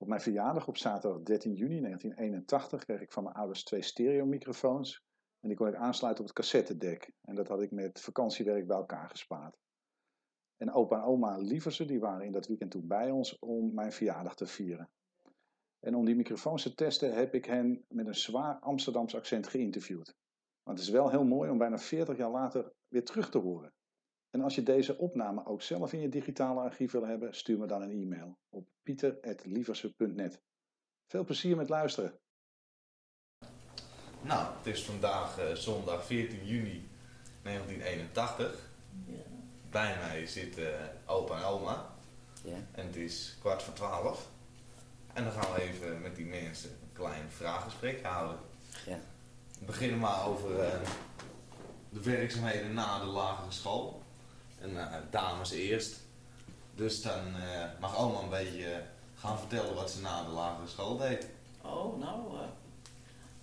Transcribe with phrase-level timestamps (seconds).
[0.00, 5.02] Op mijn verjaardag op zaterdag 13 juni 1981 kreeg ik van mijn ouders twee stereomicrofoons.
[5.40, 7.12] En die kon ik aansluiten op het cassettedek.
[7.20, 9.56] En dat had ik met vakantiewerk bij elkaar gespaard.
[10.56, 13.92] En opa en oma Lieversen die waren in dat weekend toen bij ons om mijn
[13.92, 14.90] verjaardag te vieren.
[15.80, 20.16] En om die microfoons te testen heb ik hen met een zwaar Amsterdams accent geïnterviewd.
[20.62, 23.72] Maar het is wel heel mooi om bijna 40 jaar later weer terug te horen.
[24.30, 27.66] En als je deze opname ook zelf in je digitale archief wil hebben, stuur me
[27.66, 30.40] dan een e-mail op pieter.lieversen.net.
[31.06, 32.18] Veel plezier met luisteren.
[34.20, 36.88] Nou, het is vandaag uh, zondag 14 juni
[37.42, 38.70] 1981.
[39.06, 39.14] Ja.
[39.70, 41.86] Bij mij zitten uh, opa en oma.
[42.44, 42.56] Ja.
[42.72, 44.28] En het is kwart voor twaalf.
[45.12, 48.38] En dan gaan we even met die mensen een klein vraaggesprek houden.
[48.86, 48.98] Ja.
[49.58, 50.80] We beginnen maar over uh,
[51.88, 54.02] de werkzaamheden na de lagere school.
[54.60, 56.00] En uh, dames eerst.
[56.74, 58.82] Dus dan uh, mag oma een beetje
[59.14, 61.28] gaan vertellen wat ze na de lagere school deed.
[61.62, 62.38] Oh, nou,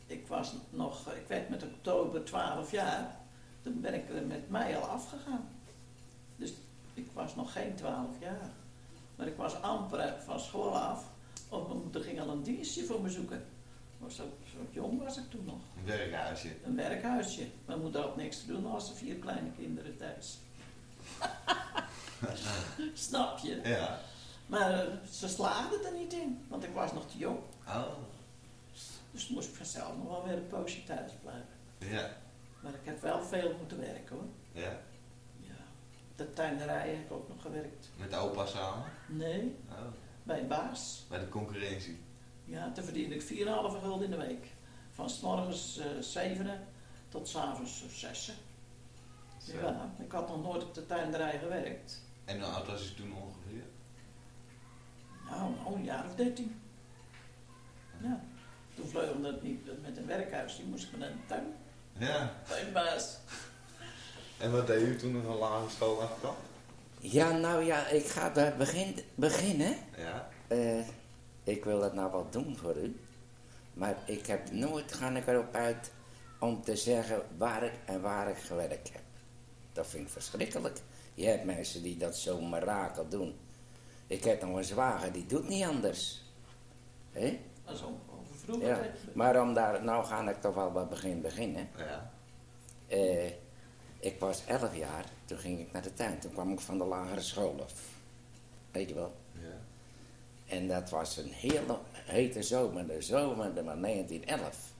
[0.07, 3.17] ik was nog, ik werd met oktober 12 jaar.
[3.61, 5.49] Toen ben ik er met mij al afgegaan.
[6.35, 6.53] Dus
[6.93, 8.49] ik was nog geen 12 jaar.
[9.15, 11.03] Maar ik was amper van school af.
[11.49, 13.45] Of mijn moeder ging al een dienstje voor me zoeken.
[13.97, 15.59] Was zo, zo jong was ik toen nog.
[15.77, 16.49] Een werkhuisje?
[16.63, 17.47] Een werkhuisje.
[17.65, 20.39] Mijn moeder had niks te doen als er vier kleine kinderen thuis.
[22.93, 23.61] Snap je?
[23.63, 23.99] Ja.
[24.45, 27.39] Maar uh, ze slaagde er niet in, want ik was nog te jong.
[27.67, 27.83] Oh.
[29.11, 31.47] Dus moest ik vanzelf nog wel weer een poosje thuis blijven.
[31.77, 32.17] Ja.
[32.59, 34.25] Maar ik heb wel veel moeten werken hoor.
[34.51, 34.79] Ja.
[35.39, 35.55] Ja.
[36.15, 37.89] De tuinderij heb ik ook nog gewerkt.
[37.97, 38.85] Met de opa samen?
[39.07, 39.55] Nee.
[39.69, 39.77] Oh.
[40.23, 41.05] Bij een baas.
[41.09, 41.99] Bij de concurrentie?
[42.45, 43.27] Ja, toen verdiende ik 4,5
[43.81, 44.45] gulden in de week.
[44.91, 46.67] Van s morgens uh, 7
[47.09, 48.31] tot s avonds 6.
[49.53, 52.01] Ja, ik had nog nooit op de tuinderij gewerkt.
[52.25, 53.63] En hoe oud was je toen ongeveer?
[55.29, 56.61] Nou, nou een jaar of dertien.
[58.01, 58.23] Ja.
[58.75, 61.53] Toen vleugelde het niet met een werkhuis, die moest ik naar een tuin.
[61.97, 62.33] Ja.
[62.47, 63.17] Tuinbaas.
[64.37, 66.35] En wat deed u toen nog een lagere school afkwam?
[66.99, 69.75] Ja, nou ja, ik ga bij begin, beginnen.
[69.97, 70.29] Ja.
[70.47, 70.87] Uh,
[71.43, 72.99] ik wil dat nou wel doen voor u.
[73.73, 75.91] Maar ik heb nooit, ga ik erop uit,
[76.39, 79.04] om te zeggen waar ik en waar ik gewerkt heb.
[79.75, 80.81] Dat vind ik verschrikkelijk.
[81.13, 83.35] Je hebt mensen die dat zo mirakel doen.
[84.07, 86.21] Ik heb nog een zwager, die doet niet anders.
[87.11, 87.39] Hé?
[87.65, 87.83] Dat is.
[88.59, 88.79] Ja.
[89.13, 91.69] Maar om daar, nou ga ik toch wel bij begin beginnen.
[91.77, 92.11] Ja.
[92.87, 93.31] Uh,
[93.99, 96.19] ik was elf jaar, toen ging ik naar de tuin.
[96.19, 97.73] Toen kwam ik van de lagere school af.
[98.71, 99.15] Weet je wel?
[99.31, 99.59] Ja.
[100.47, 104.73] En dat was een hele hete zomer, de zomer van 1911.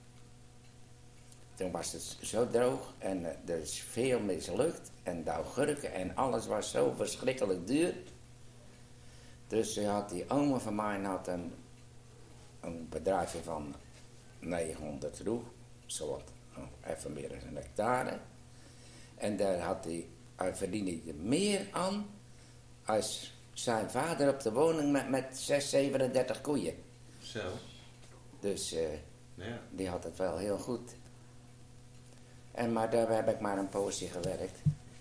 [1.56, 4.90] Toen was het zo droog en er is veel mislukt.
[5.02, 7.94] En de augurken en alles was zo verschrikkelijk duur.
[9.46, 11.52] Dus had die oma van mij had een,
[12.60, 13.74] een bedrijfje van
[14.38, 15.40] 900 roe.
[15.86, 16.32] Zowat
[16.84, 18.18] even meer dan een hectare.
[19.14, 20.06] En daar had hij,
[20.36, 22.06] hij verdiende hij meer aan
[22.84, 26.74] als zijn vader op de woning met, met 6, 37 koeien.
[27.18, 27.50] Zo.
[28.40, 28.80] Dus uh,
[29.34, 29.60] ja.
[29.70, 30.96] die had het wel heel goed.
[32.56, 34.58] En maar daar heb ik maar een poosje gewerkt.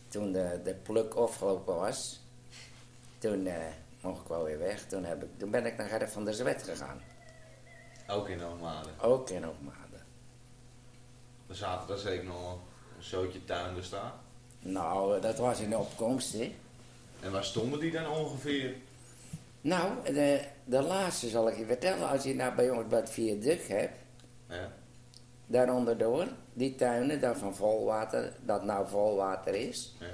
[0.07, 2.21] Toen de, de pluk afgelopen was,
[3.17, 3.53] toen uh,
[4.01, 4.85] mocht ik wel weer weg.
[4.87, 7.01] Toen, heb ik, toen ben ik naar Gerrit van der Zwet gegaan.
[8.07, 8.89] Ook in Hoogmade?
[9.01, 9.97] Ook in Hoogmade.
[11.47, 12.51] Er zaten daar zeker nog
[12.97, 14.11] een zootje tuin staan?
[14.59, 16.55] Nou, dat was in de opkomst, hè.
[17.19, 18.75] En waar stonden die dan ongeveer?
[19.61, 22.09] Nou, de, de laatste zal ik je vertellen.
[22.09, 23.97] Als je nou bij ons bij het viaduct hebt...
[24.49, 24.71] Ja.
[25.47, 29.95] Daaronder door, die tuinen, daar van volwater, dat nou volwater is.
[29.99, 30.05] Ja.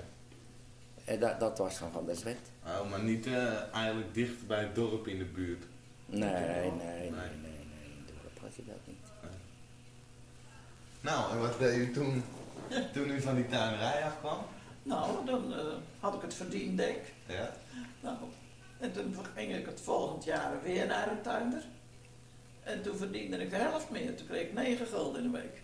[1.05, 2.51] En dat, dat was van Van der Zwet.
[2.65, 5.63] Oh, maar niet uh, eigenlijk dicht bij het dorp in de buurt?
[6.05, 8.97] Nee, nee, nee, nee, nee, nee, in het dorp had je dat niet.
[9.21, 9.31] Nee.
[11.01, 12.23] Nou, en wat deed u toen,
[12.93, 14.39] toen u van die tuinerij afkwam?
[14.83, 15.57] Nou, dan uh,
[15.99, 17.13] had ik het verdiendek.
[17.27, 17.53] Ja.
[18.01, 18.17] Nou,
[18.79, 21.63] en toen ging ik het volgend jaar weer naar een tuinder.
[22.63, 24.15] En toen verdiende ik de helft meer.
[24.15, 25.61] Toen kreeg ik 9 gulden in de week.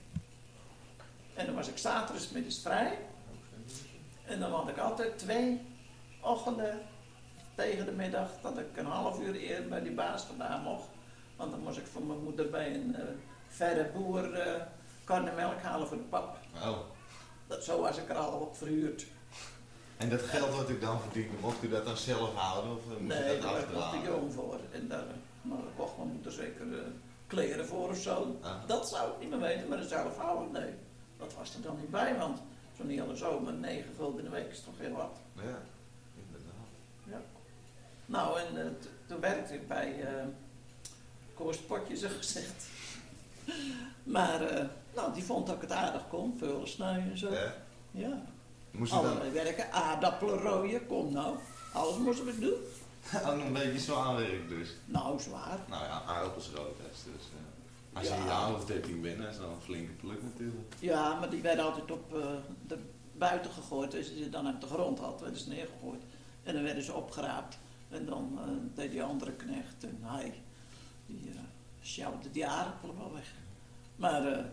[1.34, 2.98] En dan was ik zaterdags middags vrij.
[4.26, 5.62] En dan had ik altijd twee
[6.22, 6.82] ochtenden
[7.56, 10.88] tegen de middag dat ik een half uur eerder bij die baas vandaan mocht.
[11.36, 13.04] Want dan moest ik voor mijn moeder bij een uh,
[13.48, 14.54] verre boer uh,
[15.04, 16.38] karnemelk halen voor de pap.
[16.56, 16.78] Oh.
[17.48, 19.06] Dat, zo was ik er al op verhuurd.
[19.98, 22.72] En dat geld wat ik dan verdiende, mocht u dat dan zelf houden?
[22.72, 24.60] Of moest nee, u dat daar was ik jong voor.
[24.72, 25.06] En daar,
[25.48, 26.80] maar daar kocht mijn moeder zeker uh,
[27.28, 28.38] kleren voor of zo.
[28.42, 28.68] Ah.
[28.68, 30.74] Dat zou ik niet meer weten, maar zelf houden, nee.
[31.18, 32.40] Dat was er dan niet bij, want
[32.78, 35.18] zo'n hele zomer, negen gulden in de week is toch heel wat.
[35.34, 35.62] Ja,
[36.16, 36.68] inderdaad.
[37.04, 37.22] Ja.
[38.06, 38.66] Nou, en uh,
[39.06, 40.28] toen werkte ik bij uh,
[41.34, 42.66] koostpotje zo gezegd.
[44.04, 44.66] Maar, eh,
[44.96, 47.34] nou, die vond dat ik het aardig kon, veel snijden en zo.
[47.34, 47.54] Ja.
[47.92, 48.22] Ja.
[48.72, 51.38] Moest je dan Allerlei werken, aardappelen rooien, kom nou.
[51.74, 52.54] Alles moesten we doen.
[53.28, 54.70] ook een beetje zwaar werk dus?
[54.86, 55.60] Nou, zwaar.
[55.70, 57.24] Nou ja, aardappels rood is dus.
[57.32, 58.20] eh, als je Ja.
[58.20, 60.74] een jaar of 13 bent, is dat een flinke pluk natuurlijk.
[60.80, 62.26] Ja, maar die werden altijd op eh,
[62.68, 62.78] de
[63.14, 63.96] buiten gegooid.
[63.96, 66.02] Als je ze dan op de grond had, werden ze neergegooid.
[66.44, 67.58] En dan werden ze opgeraapt.
[67.90, 70.34] En dan eh, deed die andere knecht en hij,
[71.06, 71.32] die
[71.84, 73.32] sjouwde die aardappelen wel weg.
[73.96, 74.46] Maar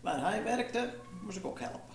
[0.00, 1.94] waar hij werkte, moest ik ook helpen.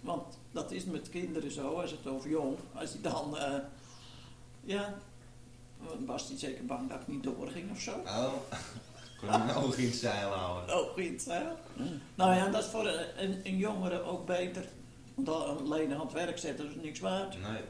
[0.00, 3.54] Want dat is met kinderen zo, als het over jong, als hij dan, eh,
[5.80, 7.90] ja, was hij zeker bang dat ik niet doorging of zo.
[7.92, 8.32] Oh,
[9.20, 10.78] kon je nou geen zeil houden?
[10.78, 11.42] Oh, goed, hè?
[12.14, 14.64] Nou ja, dat is voor een, een, een jongere ook beter.
[15.14, 17.40] Want al- alleen aan het werk zetten is niks waard.
[17.40, 17.60] Nee.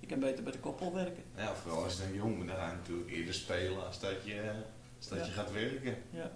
[0.00, 1.22] Je kan beter bij de koppel werken.
[1.36, 4.24] Ja, vooral als je een jong bent, dan ga je natuurlijk eerder spelen als dat
[4.24, 4.52] je,
[4.98, 5.24] als dat Ja.
[5.24, 5.96] je gaat werken.
[6.10, 6.30] Ja.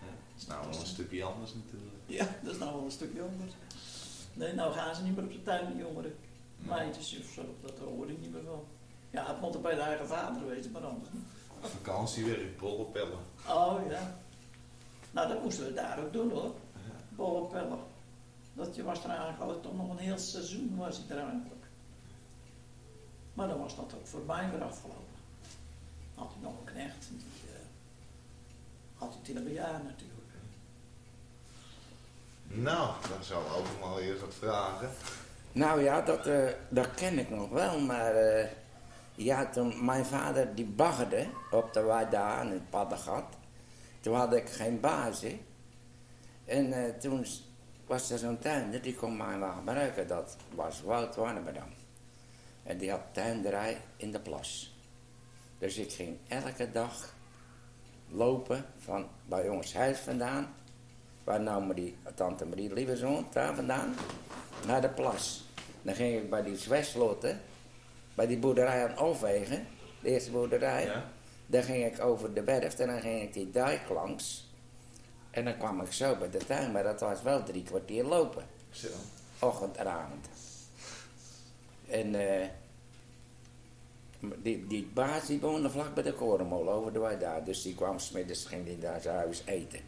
[0.00, 1.94] Ja, dat is nou wel een stukje anders natuurlijk.
[2.06, 3.48] ja, dat is nou wel een stuk jonger.
[4.32, 6.14] Nee, nou gaan ze niet meer op de tuin, jongeren.
[6.58, 6.68] Nee.
[6.68, 8.64] Meisjes of zo, dat hoor ik niet meer van.
[9.14, 11.24] Ja, het moet er bij de eigen vader wezen, maar anders niet.
[11.60, 13.18] Vakantiewerk, bollepellen.
[13.48, 14.14] Oh ja.
[15.10, 16.54] Nou, dat moesten we daar ook doen hoor.
[16.72, 16.94] Ja.
[17.08, 17.78] Bollepellen.
[18.52, 21.64] Dat je was er eigenlijk al toch nog een heel seizoen was hij er eigenlijk.
[23.34, 25.02] Maar dan was dat ook voor mij weer afgelopen.
[26.14, 27.08] Had hij nog een knecht.
[27.08, 27.58] Die, eh,
[28.94, 30.32] had hij het hele jaar natuurlijk.
[32.46, 34.90] Nou, dan zou ik ook nog maar eerst wat vragen.
[35.52, 38.48] Nou ja, dat, eh, dat ken ik nog wel, maar eh,
[39.14, 43.24] ja, toen mijn vader die baggerde op de Waida in het Paddengat,
[44.00, 45.40] toen had ik geen baas, hè.
[46.44, 47.26] En eh, toen
[47.86, 51.68] was er zo'n tuinder, die kon mij wel gebruiken, dat was Wout Warnebedam.
[52.62, 54.76] En die had tuinderij in de plas.
[55.58, 57.14] Dus ik ging elke dag
[58.08, 60.54] lopen van bij ons huis vandaan,
[61.24, 63.94] waar nou Marie, tante Marie Lieberzoon, daar vandaan,
[64.66, 65.44] naar de plas.
[65.82, 67.40] Dan ging ik bij die zwesloten,
[68.14, 69.66] bij die boerderij aan Alwegen,
[70.00, 70.84] de eerste boerderij.
[70.84, 71.10] Ja?
[71.46, 74.52] Dan ging ik over de werf en dan ging ik die dijk langs.
[75.30, 78.44] En dan kwam ik zo bij de tuin, maar dat was wel drie kwartier lopen.
[78.70, 78.88] Zo.
[79.38, 80.28] Ochtend en avond.
[81.88, 82.48] En eh,
[84.42, 87.44] die, die baas die woonde vlak bij de korenmolen over de wei daar.
[87.44, 89.80] Dus die kwam smiddags, ging die daar zijn huis eten.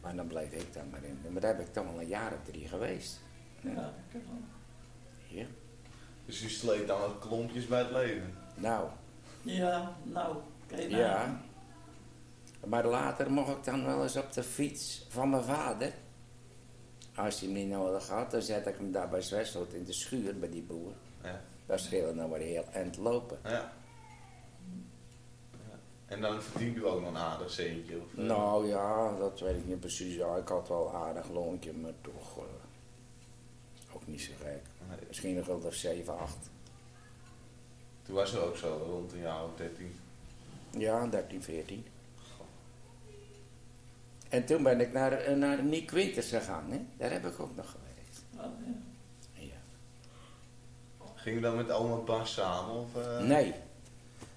[0.00, 1.18] Maar dan bleef ik dan maar in.
[1.32, 3.20] Maar daar heb ik toch al een jaar of drie geweest.
[3.60, 4.40] Ja, ik heb wel.
[5.28, 5.46] Ja.
[6.30, 8.34] Dus u sleet dan wat klompjes bij het leven.
[8.54, 8.88] Nou,
[9.42, 10.36] Ja, nou,
[10.66, 11.02] kijk nou.
[11.02, 11.40] ja.
[12.66, 15.92] Maar later mocht ik dan wel eens op de fiets van mijn vader.
[17.14, 19.92] Als hij hem niet nodig had, dan zette ik hem daar bij Zwesloot in de
[19.92, 20.92] schuur bij die boer.
[21.22, 21.40] Ja.
[21.66, 23.38] Dat scheelde dan weer heel eind lopen.
[23.44, 23.50] Ja.
[23.50, 23.72] ja.
[26.06, 27.96] En dan verdient u ook nog een aardig centje.
[27.96, 30.14] Of, eh, Nou ja, dat weet ik niet precies.
[30.14, 34.69] Ja, ik had wel een aardig loontje, maar toch eh, ook niet zo gek.
[35.10, 36.36] Misschien nog wel of 7, 8.
[38.02, 39.94] Toen was er ook zo rond een jaar of 13.
[40.70, 41.86] Ja, 13, 14.
[44.28, 46.80] En toen ben ik naar, eh, naar Nick Winters gegaan, hè?
[46.96, 48.22] Daar heb ik ook nog gewerkt.
[48.36, 49.42] Oh, ja.
[49.44, 51.10] Ja.
[51.14, 52.74] Ging u dan met oma Bas samen?
[52.74, 53.20] Of, eh?
[53.20, 53.54] Nee,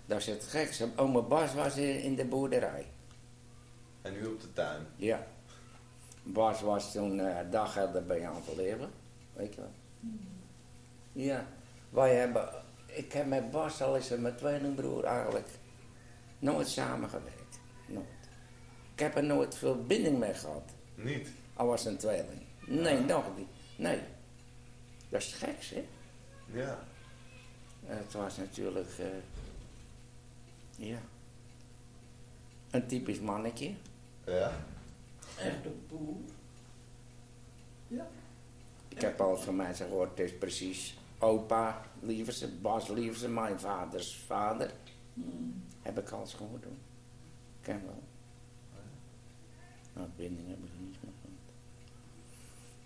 [0.06, 0.90] dat is het gekste.
[0.96, 2.86] Oma Bas was in de boerderij.
[4.02, 4.86] En u op de tuin?
[4.96, 5.28] Ja.
[6.24, 8.90] Bas was toen uh, daghelder bij Jan van Leeuwen.
[9.34, 9.72] Weet je wel?
[11.14, 11.48] Ja.
[11.90, 12.50] Wij hebben...
[12.86, 15.48] Ik heb met Bas al eens en mijn tweelingbroer eigenlijk
[16.40, 17.60] nooit samengewerkt.
[17.88, 18.06] Nooit.
[18.94, 20.72] Ik heb er nooit veel binding mee gehad.
[20.96, 21.28] Niet?
[21.54, 22.42] Al was een tweeling.
[22.66, 23.48] Nee, nog niet.
[23.76, 24.00] Nee.
[25.10, 25.86] Dat is het geks, hè?
[26.52, 26.80] Ja.
[27.86, 28.90] Het was natuurlijk...
[29.00, 29.06] eh,
[30.88, 31.00] ja.
[32.72, 33.74] Een typisch mannetje.
[34.26, 34.52] Ja?
[35.38, 36.16] Echt een boer.
[37.88, 38.08] Ja.
[38.88, 44.24] Ik heb al van mensen gehoord, het is precies opa Lieverse, Bas Lieverse, mijn vaders
[44.26, 44.72] vader.
[45.14, 45.64] Mm.
[45.82, 46.74] Heb ik al eens gehoord hoor.
[47.62, 48.04] Ken wel.
[49.94, 51.32] Nou, binding heb ik er niet meer van.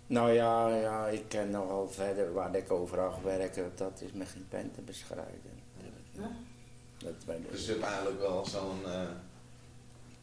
[0.06, 4.28] Nou ja, ja, ik ken nogal verder waar ik overal gewerkt heb, dat is met
[4.28, 5.62] geen pen te beschrijven.
[6.12, 6.30] Ja.
[6.98, 7.50] Dat weet ik.
[7.50, 9.08] Dus u hebt eigenlijk wel zo'n, eh,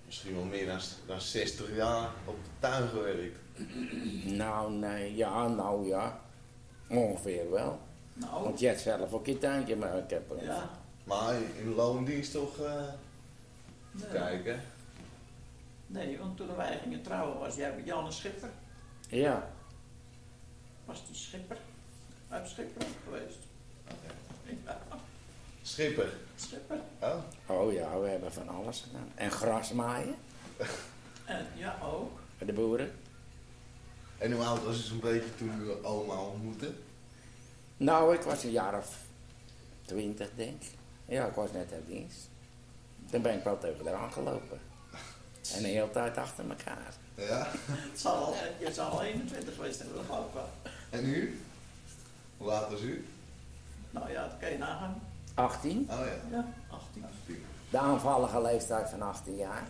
[0.05, 3.39] misschien wel meer dan, dan 60 jaar op de tuin gewerkt.
[4.25, 6.21] Nou, nee, ja, nou ja.
[6.89, 7.79] Ongeveer wel.
[8.15, 10.69] Nou, Want je hebt zelf ook je tuintje, maar ik heb er- ja.
[11.03, 12.83] Maar in loondienst toch eh
[13.91, 14.07] Nee.
[14.11, 14.61] kijken?
[15.87, 18.49] nee, want toen wij gingen trouwen was jij bij Janne Schipper.
[19.09, 19.49] Ja,
[20.85, 21.57] Was die Schipper
[22.29, 23.37] uit Schipper geweest.
[24.65, 24.77] Ja.
[25.61, 26.13] Schipper.
[26.35, 26.77] Schipper.
[26.99, 27.15] Oh.
[27.45, 29.11] Oh ja, we hebben van alles gedaan.
[29.15, 30.15] En grasmaaien,
[31.25, 32.19] En ja, ook.
[32.37, 32.91] bij de boeren.
[34.17, 36.71] En hoe oud was je zo'n beetje toen u oma ontmoette?
[37.77, 38.97] Nou, ik was een jaar of
[39.85, 40.71] twintig, denk ik.
[41.05, 42.29] Ja, ik was net uit dienst.
[43.11, 44.59] Toen ben ik wel tegen haar aangelopen.
[45.55, 46.93] En de hele tijd achter elkaar.
[47.15, 47.47] Ja.
[47.65, 50.49] Het zal al, je zal al 21 geweest hebben, dat geloof ik wel.
[50.89, 51.39] En u?
[52.37, 53.07] Hoe oud was u?
[53.91, 55.01] Nou ja, dat kan je nagaan.
[55.33, 55.87] 18.
[55.91, 56.37] Oh ja.
[56.37, 57.05] Ja, 18.
[57.21, 57.45] 18.
[57.69, 59.67] De aanvallige leeftijd van 18 jaar.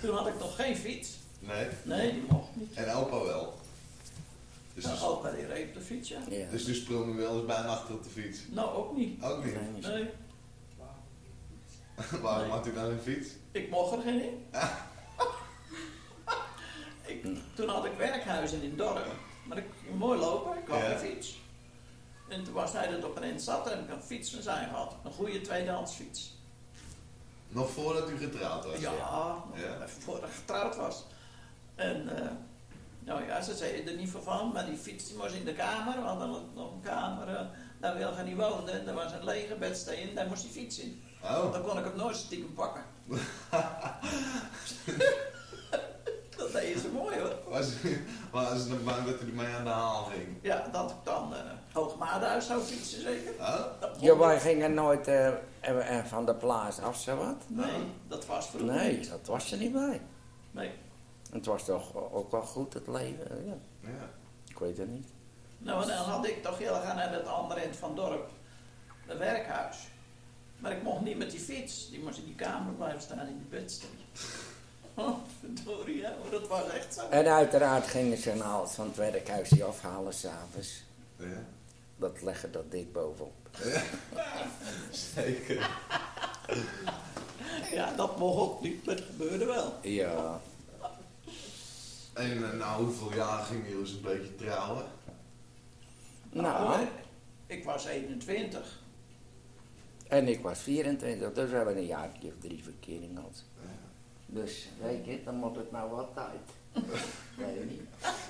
[0.00, 1.18] Toen had ik nog geen fiets.
[1.38, 1.68] Nee.
[1.82, 2.74] Nee, die mocht niet.
[2.74, 3.59] En opa wel.
[4.74, 6.18] Dus, Nou, dus, die reed op de fiets, ja.
[6.28, 6.50] Ja.
[6.50, 8.38] dus u sprong u wel eens bijna achter op de fiets?
[8.50, 9.22] Nou, ook niet.
[9.24, 9.54] Ook niet.
[9.82, 9.82] Nee.
[9.92, 10.10] Nee,
[12.22, 12.50] Waarom Nee.
[12.50, 13.28] had u dan een fiets?
[13.50, 14.46] ik mocht er geen in.
[17.06, 19.06] ik, toen had ik werkhuizen in het dorp.
[19.44, 20.92] Maar ik ging mooi lopen, ik had Ja.
[20.92, 21.40] een fiets.
[22.28, 24.68] En toen was hij dat op een eind zat en ik een fiets van zijn
[24.68, 24.94] gehad.
[25.04, 26.38] Een goede tweedehands fiets.
[27.48, 28.78] Nog voordat u getrouwd was?
[28.80, 29.74] Ja, nog Ja.
[29.74, 31.04] even voordat ik getrouwd was.
[31.74, 32.30] En, eh,
[33.04, 35.54] nou ja, ze zeiden er niet voor van, maar die fiets die was in de
[35.54, 35.94] kamer.
[35.94, 37.46] Hadden een, nog een kamer, eh,
[37.80, 38.70] daar Wilgen niet woonde.
[38.70, 41.02] En er was een lege bedsteen, daar moest die fiets in.
[41.22, 41.52] Oh.
[41.52, 42.82] Dan kon ik hem nooit stiekem pakken.
[46.36, 47.34] dat deed ze mooi hoor.
[47.48, 47.72] Was
[48.30, 50.36] was u nog bang dat u ermee aan de haal ging?
[50.42, 51.40] Ja, dat ik dan eh
[51.72, 53.32] Hoogmaardenhuis zou fietsen zeker.
[53.40, 54.00] Oh?
[54.00, 57.36] Ja, wij gingen nooit eh, van de plaats af, zo wat.
[57.46, 59.10] Nee, dat was vroeger Nee, niet.
[59.10, 60.00] dat was er niet bij.
[60.50, 60.70] Nee.
[61.30, 63.46] Het was toch ook wel goed, het leven.
[63.46, 63.54] Ja.
[63.80, 64.10] Ja.
[64.48, 65.08] Ik weet het niet.
[65.58, 68.30] Nou, en dan had ik toch heel gaan naar het andere eind van het dorp,
[69.06, 69.76] het werkhuis.
[70.58, 73.38] Maar ik mocht niet met die fiets, die moest in die kamer blijven staan in
[73.38, 73.98] die bedsteen.
[74.94, 77.08] Oh, verdorie, hè, dat was echt zo.
[77.08, 80.82] En uiteraard gingen ze een alles van het werkhuisje afhalen s'avonds.
[81.16, 81.44] Ja.
[81.96, 83.32] Dat leggen dat dik bovenop.
[85.14, 85.70] Zeker.
[87.70, 89.74] Ja, dat mocht ook niet, maar het gebeurde wel.
[89.82, 90.40] Ja,
[92.12, 94.84] En eh, nou, hoeveel jaar gingen jullie zo'n beetje trouwen?
[96.30, 96.86] nou, eh,
[97.46, 98.78] ik was 21.
[100.08, 103.44] en ik was 24, dus we hebben een jaartje of drie verkering gehad.
[104.26, 106.40] Dus weet je, dan moet het nou wat tijd.
[107.38, 107.82] Nee, niet.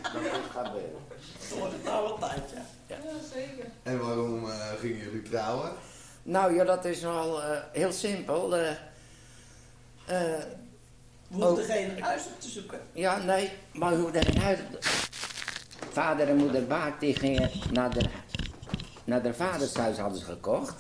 [0.03, 1.01] Dat is gebeuren.
[1.49, 2.51] Toen was het nou wat tijd,
[2.87, 2.97] ja.
[2.97, 2.97] Ja,
[3.35, 3.65] zeker.
[3.83, 5.73] En waarom eh, gingen jullie trouwen?
[6.23, 8.57] Nou ja, dat is wel eh, heel simpel.
[8.57, 8.71] eh
[10.07, 10.45] eh,
[11.31, 11.71] We hoefden Oh.
[11.71, 12.81] geen huis op te zoeken.
[12.93, 14.59] ja, nee, maar hoe dat huis...
[15.93, 18.05] Vader en moeder Baak die gingen naar de,
[19.05, 20.75] naar de vadershuis hadden ze gekocht.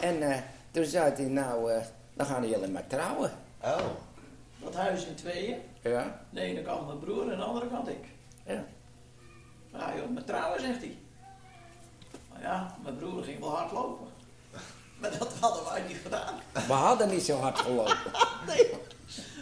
[0.00, 0.38] En eh,
[0.70, 1.82] toen zei hij, nou, eh,
[2.14, 3.30] dan gaan jullie maar trouwen.
[3.62, 3.76] Oh.
[4.58, 5.56] Dat huis in tweeën.
[5.82, 8.04] Ja, De ene kant mijn broer en de andere kant ik.
[8.46, 8.64] ja.
[9.72, 10.96] Ja joh, met trouwen, zegt hij.
[12.32, 14.06] Maar ja, mijn broer ging wel hard lopen.
[14.98, 16.34] Maar dat hadden wij niet gedaan.
[16.66, 17.96] We hadden niet zo hard gelopen.
[18.46, 18.70] Nee.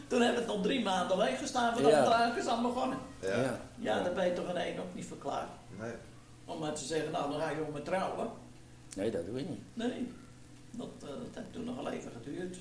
[0.08, 2.00] Toen hebben we het nog drie maanden leeg gestaan voordat Ja.
[2.04, 2.98] de druikers aan begonnen.
[3.20, 3.40] Ja.
[3.40, 3.60] Ja.
[3.78, 5.46] Ja, daar ben je toch in één ook niet voor klaar.
[5.80, 5.92] Nee.
[6.44, 8.30] Om maar te zeggen, nou dan ga je om met trouwen.
[8.96, 9.60] Nee, dat doe je niet.
[9.74, 10.12] Nee,
[10.70, 12.56] dat, eh, dat heeft toen nog wel even geduurd.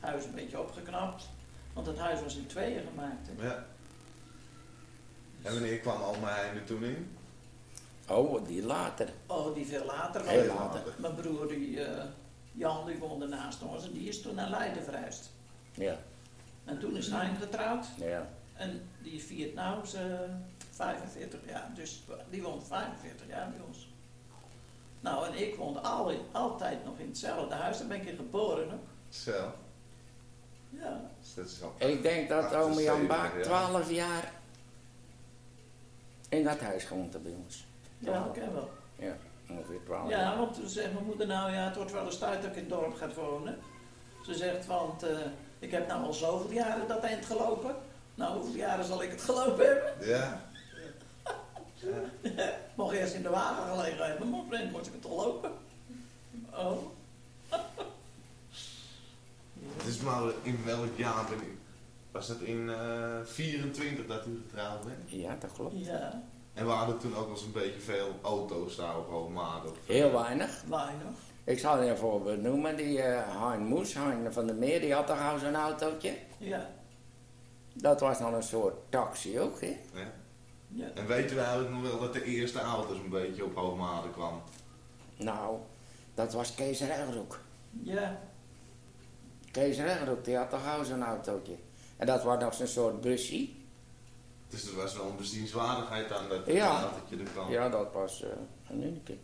[0.00, 1.28] Huis een beetje opgeknapt.
[1.72, 3.28] Want het huis was in tweeën gemaakt.
[3.36, 3.46] hè.
[3.46, 3.64] Ja.
[5.42, 7.16] En wanneer kwam oma er toen in?
[8.08, 9.08] Oh, die later.
[9.26, 10.26] Oh, die veel later.
[10.26, 10.56] Heel was.
[10.56, 10.82] later.
[10.96, 12.04] Mijn broer, die, eh,
[12.52, 13.84] Jan, die woonde naast ons.
[13.84, 15.30] En die is toen naar Leiden verhuisd.
[15.74, 15.98] Ja,
[16.64, 17.86] En toen is hij getrouwd.
[17.96, 18.28] ja.
[18.54, 21.70] En die viert nou zijn 45 jaar.
[21.74, 23.88] Dus die woont 45 jaar bij ons.
[25.00, 27.78] Nou, en ik woonde al, altijd nog in hetzelfde huis.
[27.78, 28.88] Daar ben ik in geboren ook.
[29.08, 29.52] Zo.
[30.70, 31.00] Ja.
[31.20, 31.74] Dus dat is al...
[31.88, 33.42] Ik denk dat ome Jan 78 Baak jaar.
[33.42, 34.32] 12 jaar
[36.28, 37.66] in dat huis gewoond heeft bij ons.
[37.98, 38.70] Ja, dat ken wel.
[38.98, 39.16] Ja,
[39.48, 40.36] ongeveer 12 Ja, jaar.
[40.38, 42.60] want toen zegt mijn moeder nou, ja, het wordt wel eens tijd dat ik in
[42.62, 43.58] het dorp ga wonen.
[44.24, 45.18] Ze zegt, want eh,
[45.60, 47.74] ik heb nou al zoveel jaren dat eind gelopen.
[48.14, 50.08] Nou, hoeveel jaren zal ik het gelopen hebben?
[50.08, 50.48] Ja.
[52.22, 54.92] Ik mocht eerst in de wagen gelegen hebben, maar op een gegeven moment moest ik
[55.02, 55.50] het al lopen.
[56.54, 56.78] Oh,
[59.84, 61.54] Dus maar in welk jaar ben ik?
[62.10, 65.10] Was dat in eh 24 dat u getrouwd bent?
[65.10, 65.84] Ja, dat klopt.
[65.86, 66.22] ja,
[66.54, 69.62] En we hadden toen ook wel eens een beetje veel auto's daar op Hoogmaat.
[69.86, 70.62] Heel weinig.
[70.68, 71.16] weinig.
[71.50, 72.76] Ik zal je een voorbeeld noemen.
[72.76, 76.14] Die eh Hein Moes, Hein van der Meer, die had toch al zo'n autootje.
[76.38, 76.70] Ja,
[77.74, 79.80] Dat was dan een soort taxi ook, hè?
[79.94, 80.12] Ja.
[80.68, 80.86] ja.
[80.94, 84.42] En weten we eigenlijk nog wel dat de eerste auto's een beetje op Hoogmade kwam?
[85.16, 85.56] Nou,
[86.14, 87.38] dat was Kees Regeroek.
[87.82, 88.20] Ja,
[89.50, 91.56] Kees Regeroek, die had toch al zo'n autootje.
[91.96, 93.48] En dat was nog zo'n soort busje.
[94.48, 96.80] Dus er was wel een bezienswaardigheid aan dat Ja.
[96.82, 97.50] autootje er kwam.
[97.50, 98.30] Ja, dat was eh,
[98.68, 99.16] een unieke.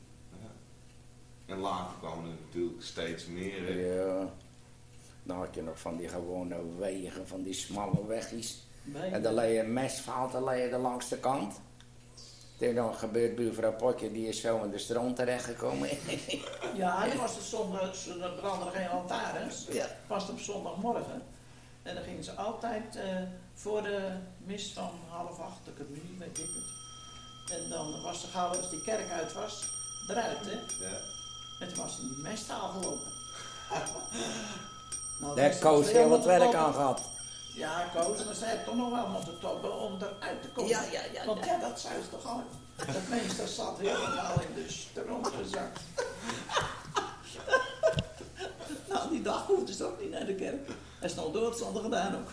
[1.47, 3.67] En later kwamen er natuurlijk steeds meer.
[3.67, 3.73] hè.
[3.95, 4.29] Ja.
[5.23, 8.63] Dan had je nog van die gewone wegen, van die smalle wegjes.
[8.83, 9.11] Nee.
[9.11, 11.61] En dan leed je een mesvaalt, dan leed je de langste kant.
[12.59, 15.89] Toen dan gebeurt buurvrouw Potje, die is zo in de stroom terechtgekomen.
[16.75, 19.67] Ja, er was de zondag, ze- er brandden geen lantaarns.
[19.71, 19.87] Ja.
[20.07, 21.23] was het op zondagmorgen.
[21.83, 23.17] En dan gingen ze altijd eh,
[23.55, 24.11] voor de
[24.47, 27.59] mis van half acht, de communie, weet ik het.
[27.59, 29.69] En dan was ze gauw als die kerk uit was,
[30.09, 30.53] eruit hè.
[30.89, 30.99] Ja.
[31.59, 33.13] Toen was die mesttaal gelopen.
[35.21, 37.01] nou, Daar heeft Koos heel wat werk aan gehad.
[37.55, 40.71] Ja, Koos, maar zij heeft toch nog wel moeten tobben om eruit te komen.
[40.71, 42.43] Ja, ja, ja, Want ja, dat zou ze toch al.
[42.77, 45.81] Dat meester zat helemaal in de stroom gezakt.
[48.89, 50.67] nou, die dag hoefde ze ook niet naar de kerk.
[50.99, 52.31] Hij is nog doodzonde gedaan ook.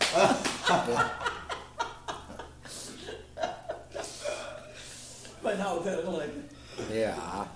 [5.42, 6.50] Bij nou vergeleken.
[6.90, 7.46] Ja,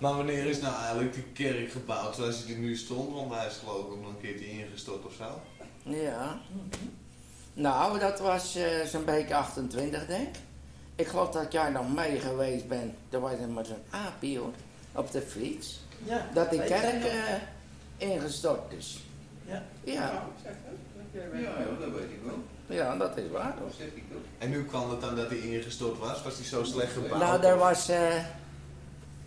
[0.00, 3.14] Maar wanneer is nou eigenlijk die kerk gebouwd zoals die er nu stond?
[3.14, 5.40] Want hij is geloof ik nog een keertje ingestort of zo.
[5.82, 6.38] ja.
[7.52, 10.34] Nou, dat was eh, zo'n beetje 28, denk ik.
[10.94, 12.94] Ik geloof dat jij nog mee geweest bent.
[13.10, 14.52] Er was er maar zo'n aapje hoor,
[14.92, 15.80] op de fiets.
[16.04, 17.34] Ja, Dat die kerk eh,
[17.96, 19.00] ingestort is.
[19.46, 19.62] Ja.
[19.84, 20.24] Ja,
[21.12, 22.38] Ja, dat weet ik wel.
[22.76, 23.54] ja, dat is waar.
[23.64, 24.22] Dat zeg ik ook.
[24.38, 26.22] En nu kwam het dan dat hij ingestort was?
[26.22, 27.20] Was hij zo slecht gebouwd?
[27.22, 27.88] Nou, daar of- was.
[27.88, 28.14] eh,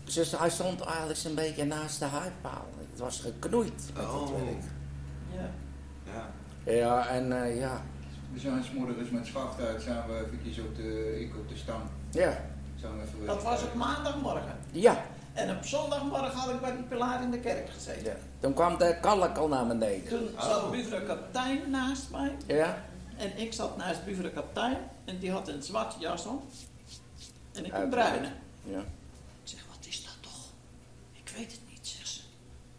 [0.08, 2.66] ze, hij stond eigenlijk zo'n beetje naast de huidpaal.
[2.92, 3.84] Het was geknoeid.
[3.94, 4.30] met het Oh.
[4.30, 4.64] werk.
[5.34, 5.50] Ja.
[6.14, 6.30] Ja.
[6.72, 7.82] Ja, en eh, ja.
[8.34, 11.58] We zijn 's morgens met schaft uit, zijn we eventjes op de, ik op de
[11.58, 11.82] stang.
[12.12, 12.46] Ja,
[12.80, 14.58] Zijn we even Dat was op maandagmorgen.
[14.72, 15.04] ja.
[15.34, 18.04] En op zondagmorgen had ik bij die pilaar in de kerk gezeten.
[18.04, 18.16] ja.
[18.40, 20.10] Toen kwam de kalk al naar beneden.
[20.10, 22.36] Toen zat buurvrouw kaptein naast mij.
[22.48, 22.84] Ja,
[23.18, 24.78] En ik zat naast buurvrouw kaptein.
[25.06, 26.42] En die had een zwarte jas om.
[27.54, 28.28] En ik een bruine.
[28.64, 28.80] ja.
[28.80, 30.46] Ik zeg, wat is dat toch?
[31.14, 32.22] Ik weet het niet, zegt ze.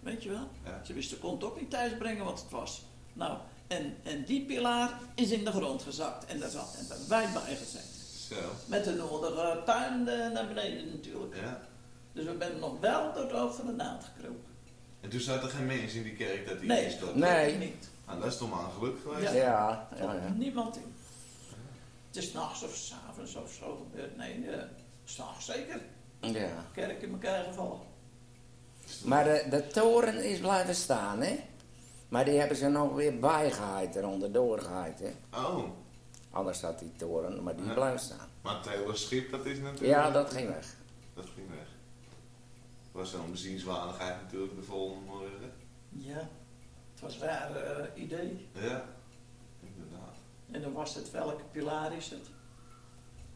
[0.05, 0.49] Weet je wel?
[0.65, 0.81] Ja.
[0.85, 2.83] Ze wist, ze kon het ook niet thuis brengen wat het was.
[3.13, 6.25] Nou, en, en die pilaar is in de grond gezakt.
[6.25, 7.88] En daar zat en daar wij bij gezeten.
[8.29, 8.35] Zo.
[8.67, 11.35] Met de nodige tuin eh, naar beneden natuurlijk.
[11.37, 11.61] Ja.
[12.12, 14.45] Dus we zijn nog wel door het oog van de naald gekropen.
[15.01, 17.51] En toen zat er geen mens in die kerk dat hij Nee, Nee.
[17.51, 17.88] dat niet.
[18.07, 19.33] Nou, dat is toch maar een geluk geweest.
[19.33, 19.35] Ja.
[19.35, 20.95] Ja, Er ja, niemand in.
[22.07, 24.17] Het is nachts of s avonds of zo gebeurd.
[24.17, 24.55] Nee, uh,
[25.05, 25.81] s'nachts zeker.
[26.21, 26.64] ja.
[26.73, 27.79] Kerk in elkaar gevallen.
[29.02, 31.38] Maar de, de toren is blijven staan, hè?
[32.09, 35.12] Maar die hebben ze nog weer bijgehaaid en onderdoor gehaaid, hè?
[35.38, 35.64] Oh,
[36.30, 37.74] Anders had die toren, maar die Ja.
[37.74, 38.28] blijft staan.
[38.42, 39.90] maar het hele schip dat is natuurlijk...
[40.04, 40.66] Ja, dat ging weg.
[41.14, 41.66] Dat ging weg.
[42.92, 45.52] was wel een bezienswaardigheid natuurlijk de volgende morgen.
[45.88, 46.28] Ja,
[46.92, 48.48] het was een raar eh, idee.
[48.52, 48.85] Ja,
[49.61, 50.14] inderdaad.
[50.50, 52.26] En dan was het, welke pilaar is het?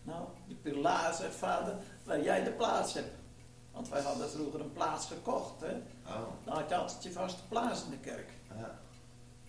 [0.03, 3.11] Nou, die pilaar, zegt vader, waar jij de plaats hebt.
[3.79, 5.73] Want wij hadden vroeger een plaats gekocht, hè.
[6.07, 8.33] Oh, Dan had je altijd je vaste plaats in de kerk.
[8.59, 8.79] ja.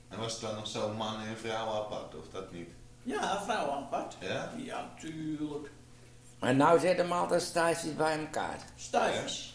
[0.09, 2.69] En was het dan nog zo man en vrouw apart, of dat niet?
[3.03, 4.15] Ja, vrouw apart.
[4.19, 4.51] Ja?
[4.57, 5.71] Ja, tuurlijk.
[6.39, 8.65] Maar nou zitten hem altijd staties bij elkaar.
[8.75, 9.53] Stuifjes.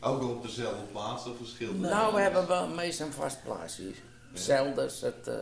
[0.00, 1.80] Ook op dezelfde plaats of verschillende?
[1.80, 1.90] Nee.
[1.90, 4.02] Nou, we hebben wel meestal een vast plaats hier.
[4.32, 5.34] Zelden het, eh,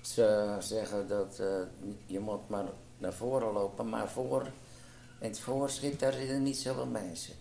[0.00, 1.46] ze zeggen dat eh,
[2.06, 2.64] je moet maar
[2.98, 4.42] naar voren lopen, maar voor,
[5.20, 7.34] in het voorschip daar zitten niet zoveel mensen.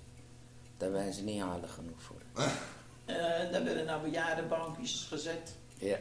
[0.77, 2.21] Daar zijn ze niet aardig genoeg voor.
[3.05, 3.15] Eh,
[3.51, 5.55] daar werden nou bejaardenbankjes gezet.
[5.77, 5.97] Ja.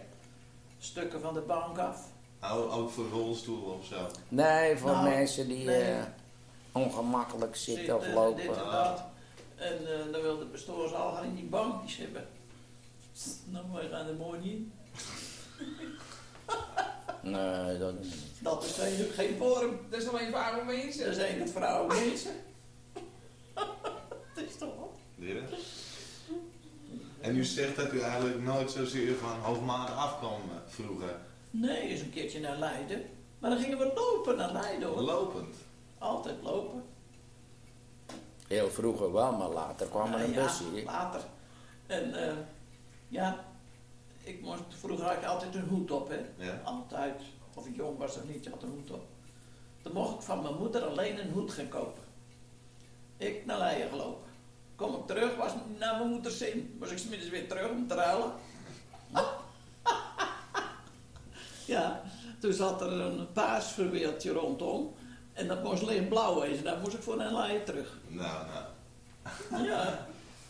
[0.79, 2.09] Stukken van de bank af.
[2.43, 4.07] Ook, ook voor rolstoelen of zo?
[4.29, 5.83] Nee, voor Nou, mensen die nee.
[5.93, 6.03] eh,
[6.73, 8.43] ongemakkelijk zitten of Dit lopen.
[8.43, 9.03] en dat.
[9.57, 12.27] En eh, dan wil de pastoor ze al gaan in die bankjes hebben.
[13.45, 14.73] Nou, wij gaan er mooi niet in.
[17.23, 18.15] Nee, dat niet.
[18.39, 19.79] Dat is eigenlijk geen vorm.
[19.91, 21.07] Dat is alleen voor oude mensen.
[21.07, 22.33] Dat zijn het vrouwen mensen.
[24.37, 24.91] Het is toch wat?
[25.15, 25.41] Ja.
[27.21, 31.17] En u zegt dat u eigenlijk nooit zozeer van hoofdmaat afkwam eh, vroeger.
[31.51, 33.05] Nee, eens een keertje naar Leiden.
[33.39, 35.01] Maar dan gingen we lopen naar Leiden hoor.
[35.01, 35.57] Lopend.
[35.99, 36.83] Altijd lopen.
[38.47, 40.85] Heel vroeger wel, maar later kwam er een ja, busje.
[40.85, 41.21] later.
[41.87, 42.35] En eh,
[43.09, 43.45] ja,
[44.23, 46.45] ik moest, vroeger had ik altijd een hoed op hè.
[46.45, 46.61] Ja.
[46.65, 47.23] Altijd.
[47.55, 49.07] Of ik jong was of niet, je had een hoed op.
[49.83, 52.03] Dan mocht ik van mijn moeder alleen een hoed gaan kopen.
[53.17, 54.26] Ik naar Leiden gelopen.
[54.77, 56.77] Kom ik terug, was naar mijn moeder zin.
[56.79, 58.33] Was ik smiddags weer terug om te ruilen.
[61.67, 62.03] ja,
[62.41, 64.95] toen zat er een paars verweeltje rondom.
[65.33, 66.65] En dat moest alleen blauw wezen.
[66.65, 67.99] Daar moest ik voor naar Leiden terug.
[68.09, 69.65] Nou, nou.
[69.67, 69.85] Ja,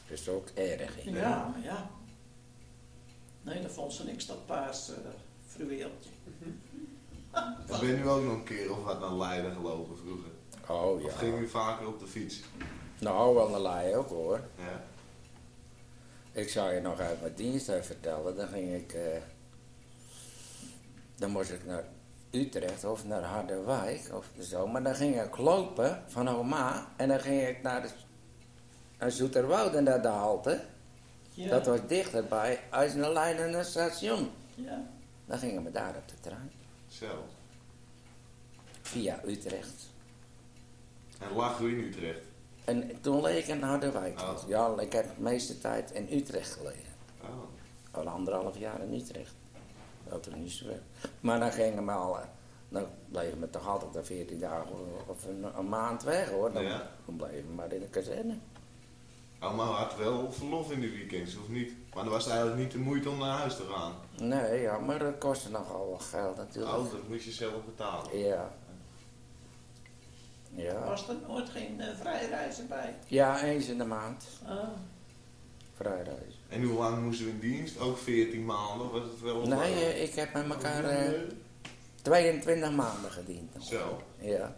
[0.09, 1.05] Dat is ook erg.
[1.05, 1.11] hè.
[1.21, 1.91] ja, maar ja.
[3.43, 4.95] Nee, dat vond ze niks, dat paars uh,
[5.47, 6.11] verweeltje.
[7.67, 10.31] Dan ben u ook nog een keer of wat naar Leiden gelopen vroeger.
[10.69, 11.19] Oh Of ja.
[11.19, 12.41] ging u vaker op de fiets?
[12.98, 14.40] Nou, wel een laai ook hoor.
[14.59, 14.82] Ja.
[16.32, 18.37] Ik zou je nog uit mijn dienst even vertellen.
[18.37, 18.92] Dan ging ik.
[18.92, 19.20] eh,
[21.16, 21.85] dan moest ik naar
[22.30, 24.66] Utrecht of naar Harderwijk of zo.
[24.66, 26.87] Maar dan ging ik lopen van Oma.
[26.96, 27.88] En dan ging ik naar, de,
[28.98, 30.64] naar Zoeterwoude naar de halte.
[31.30, 31.48] Ja.
[31.48, 34.30] Dat was dichterbij als een lijn en een station.
[34.54, 34.87] Ja.
[35.26, 36.50] Dan gingen we daar op de trein.
[36.88, 37.24] Zo.
[38.82, 39.90] Via Utrecht.
[41.18, 42.20] En lag u in Utrecht?
[42.66, 44.20] En toen leek ik in Harderwijk.
[44.20, 44.48] Oh.
[44.48, 46.94] Ja, ik heb de meeste tijd in Utrecht gelegen.
[47.22, 47.29] Oh.
[47.90, 49.35] Al anderhalf jaar in Utrecht.
[50.09, 50.81] Dat is niet zo ver.
[51.20, 52.24] Maar dan gingen we al, eh,
[52.68, 54.68] dan bleven we toch altijd een 14 dagen
[55.07, 56.52] of een, een maand weg hoor.
[56.52, 56.90] Dan, Ja.
[57.07, 58.35] dan bleven we maar in de kazerne.
[59.40, 61.72] Oma had wel verlof in de weekends, of niet?
[61.94, 63.92] Maar dan was het eigenlijk niet de moeite om naar huis te gaan.
[64.20, 66.76] Nee, ja, maar dat kostte nogal wat geld natuurlijk.
[66.76, 68.18] Oh, dat moest je zelf betalen.
[68.18, 68.50] Ja.
[70.57, 70.85] Ja.
[70.85, 72.95] Was er nooit geen uh, vrijreizen bij?
[73.07, 74.25] Ja, eens in de maand.
[74.49, 74.69] Oh.
[75.77, 76.40] Vrijreis.
[76.49, 77.79] En hoe lang moesten we in dienst?
[77.79, 78.90] Ook 14 maanden?
[78.90, 81.21] Was het wel Nee, eh, ik heb met elkaar eh,
[82.03, 83.53] 22 maanden gediend.
[83.61, 84.03] Zo.
[84.19, 84.57] Ja.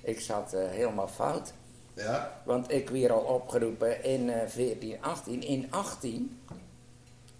[0.00, 1.52] Ik zat eh, helemaal fout.
[1.94, 2.42] Ja?
[2.44, 5.42] Want ik werd al opgeroepen in eh 14, 18.
[5.42, 6.40] In 18,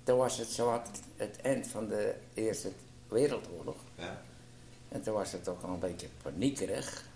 [0.02, 2.70] toen was het zo wat het eind van de Eerste
[3.08, 3.76] Wereldoorlog.
[3.94, 4.22] Ja.
[4.88, 7.08] En toen was het ook al een beetje paniekerig.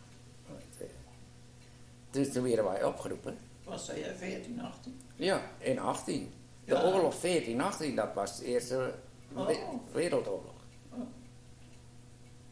[2.14, 3.38] Dus toen werden wij opgeroepen.
[3.64, 5.00] Was zij eh, 14, 18?
[5.16, 6.32] Ja, in 18.
[6.64, 6.82] De Ja.
[6.92, 8.94] oorlog 14, 18, dat was de Eerste
[9.34, 9.46] Oh.
[9.46, 10.54] we- Wereldoorlog.
[10.92, 10.98] Oh.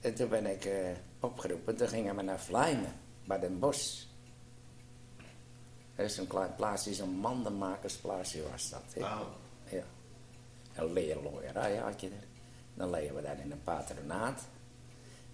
[0.00, 0.88] En toen ben ik eh,
[1.20, 1.76] opgeroepen.
[1.76, 2.92] Toen gingen we naar Vlijmen,
[3.24, 4.04] bij Den Bosch.
[5.96, 8.82] Dat is een klein plaatsje, zo'n mandenmakersplaatsje was dat.
[8.94, 9.00] hè.
[9.00, 9.26] Nou,
[9.70, 9.82] Ja.
[10.74, 12.24] Een leerlooierij had je er.
[12.74, 14.42] Dan legen we daar in een patronaat.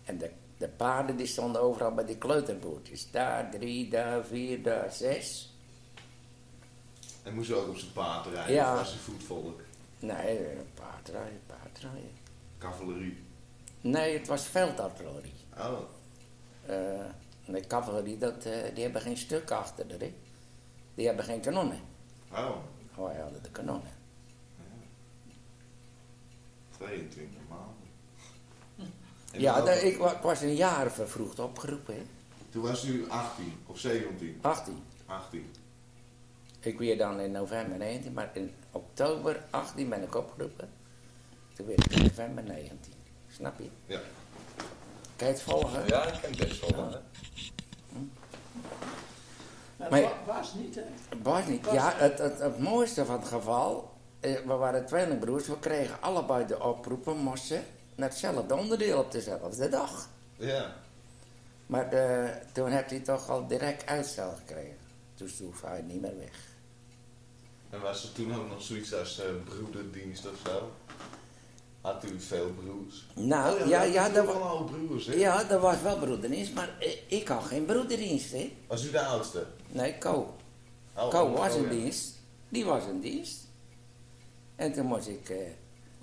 [0.04, 3.10] En de, de paarden die stonden overal bij die kleuterboertjes.
[3.10, 5.52] Daar drie, daar vier, daar zes.
[7.22, 8.54] en moest ook op zijn paard rijden?
[8.54, 8.74] Ja.
[8.74, 9.60] Was hij voetvolk?
[9.98, 10.38] Nee,
[10.74, 12.10] paardrijden, paardrijden.
[12.58, 13.16] Cavalerie?
[13.80, 15.34] Nee, het was veldartillerie.
[15.56, 15.78] Oh.
[16.66, 17.06] Eh,
[17.46, 20.14] de cavalerie, dat, eh, die hebben geen stuk achter de ring.
[20.94, 21.80] Die hebben geen kanonnen.
[22.32, 22.56] Oh.
[22.96, 23.92] Wij hadden de kanonnen.
[26.70, 27.67] 22 maanden.
[29.38, 31.94] En Ja, de- ik, ik was een jaar vervroegd opgeroepen.
[31.94, 32.02] Hè.
[32.50, 34.38] Toen was u 18 of 17?
[34.42, 34.82] 18.
[35.06, 35.46] 18.
[36.60, 40.68] Ik weer dan in november 19, maar in oktober 18 ben ik opgeroepen.
[41.56, 42.92] Toen werd ik in november 19.
[43.32, 43.68] Snap je?
[43.86, 44.00] Ja.
[45.16, 45.86] Kan je het volgen?
[45.86, 46.90] Ja, ik ken het best wel.
[46.90, 46.96] hè.
[49.76, 50.82] Maar, Maar- wa- was niet, hè?
[51.22, 51.66] Was niet.
[51.72, 56.46] Ja, het, het, het mooiste van het geval, eh, we waren tweelingbroers, we kregen allebei
[56.46, 57.64] de oproepen, moesten
[57.98, 60.08] naar hetzelfde onderdeel op dezelfde dag.
[60.36, 60.76] Ja.
[61.66, 64.76] Maar de, toen heeft hij toch al direct uitstel gekregen.
[65.14, 66.46] Dus toen hoefde hij niet meer weg.
[67.70, 70.70] En was er toen ook nog zoiets als eh, broederdienst of zo?
[71.80, 73.06] Had u veel broers?
[73.14, 75.14] Nou, Oh ja, ja, dat, toch wa- allemaal broers, hè?
[75.14, 78.56] ja, dat was wel broederdienst, maar eh, ik had geen broederdienst, hè.
[78.66, 79.46] Was u de oudste?
[79.68, 80.36] Nee, Co.
[80.94, 81.68] Oh, Co oh, was oh, in ja.
[81.70, 82.16] dienst.
[82.48, 83.46] Die was in dienst.
[84.56, 85.36] En toen moest ik, eh,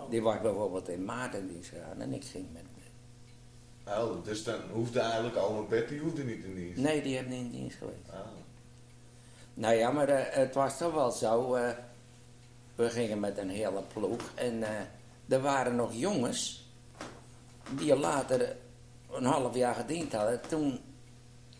[0.10, 3.91] die was bijvoorbeeld in maart in dienst gegaan en ik ging met me.
[3.91, 6.81] Oh, dus dan hoefde eigenlijk allemaal Betty hoefde niet in dienst?
[6.81, 8.10] Nee, die heeft niet in dienst geweest.
[8.10, 8.19] Oh.
[9.53, 11.53] Nou ja, maar eh, het was toch wel zo.
[11.55, 11.69] eh,
[12.75, 14.69] we gingen met een hele ploeg en eh,
[15.29, 16.69] er waren nog jongens
[17.71, 18.55] die later
[19.12, 20.41] een half jaar gediend hadden.
[20.47, 20.79] Toen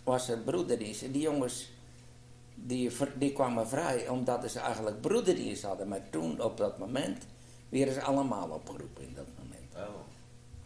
[0.04, 1.70] was er broederdienst en die jongens
[2.56, 5.88] die, die kwamen vrij omdat ze eigenlijk broederdienst hadden.
[5.88, 7.26] Maar toen, op dat moment,
[7.70, 9.90] werden ze allemaal opgeroepen in dat moment.
[9.90, 9.96] Oh.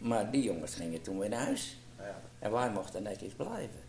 [0.08, 2.20] Maar die jongens gingen toen weer naar huis Ja.
[2.38, 3.80] en wij mochten netjes blijven.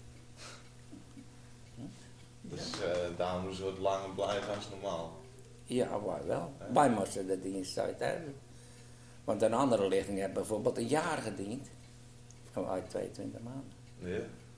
[2.42, 5.12] Dus eh daar moesten we wat langer blijven als normaal.
[5.64, 6.54] Ja, wij wel.
[6.60, 6.72] Ja.
[6.74, 8.36] Wij moesten de diensttijd hebben.
[9.24, 11.68] Want een andere lichting heeft bijvoorbeeld een jaar gediend.
[12.56, 13.72] Oh, uit 22 maanden.
[13.98, 14.08] Ja.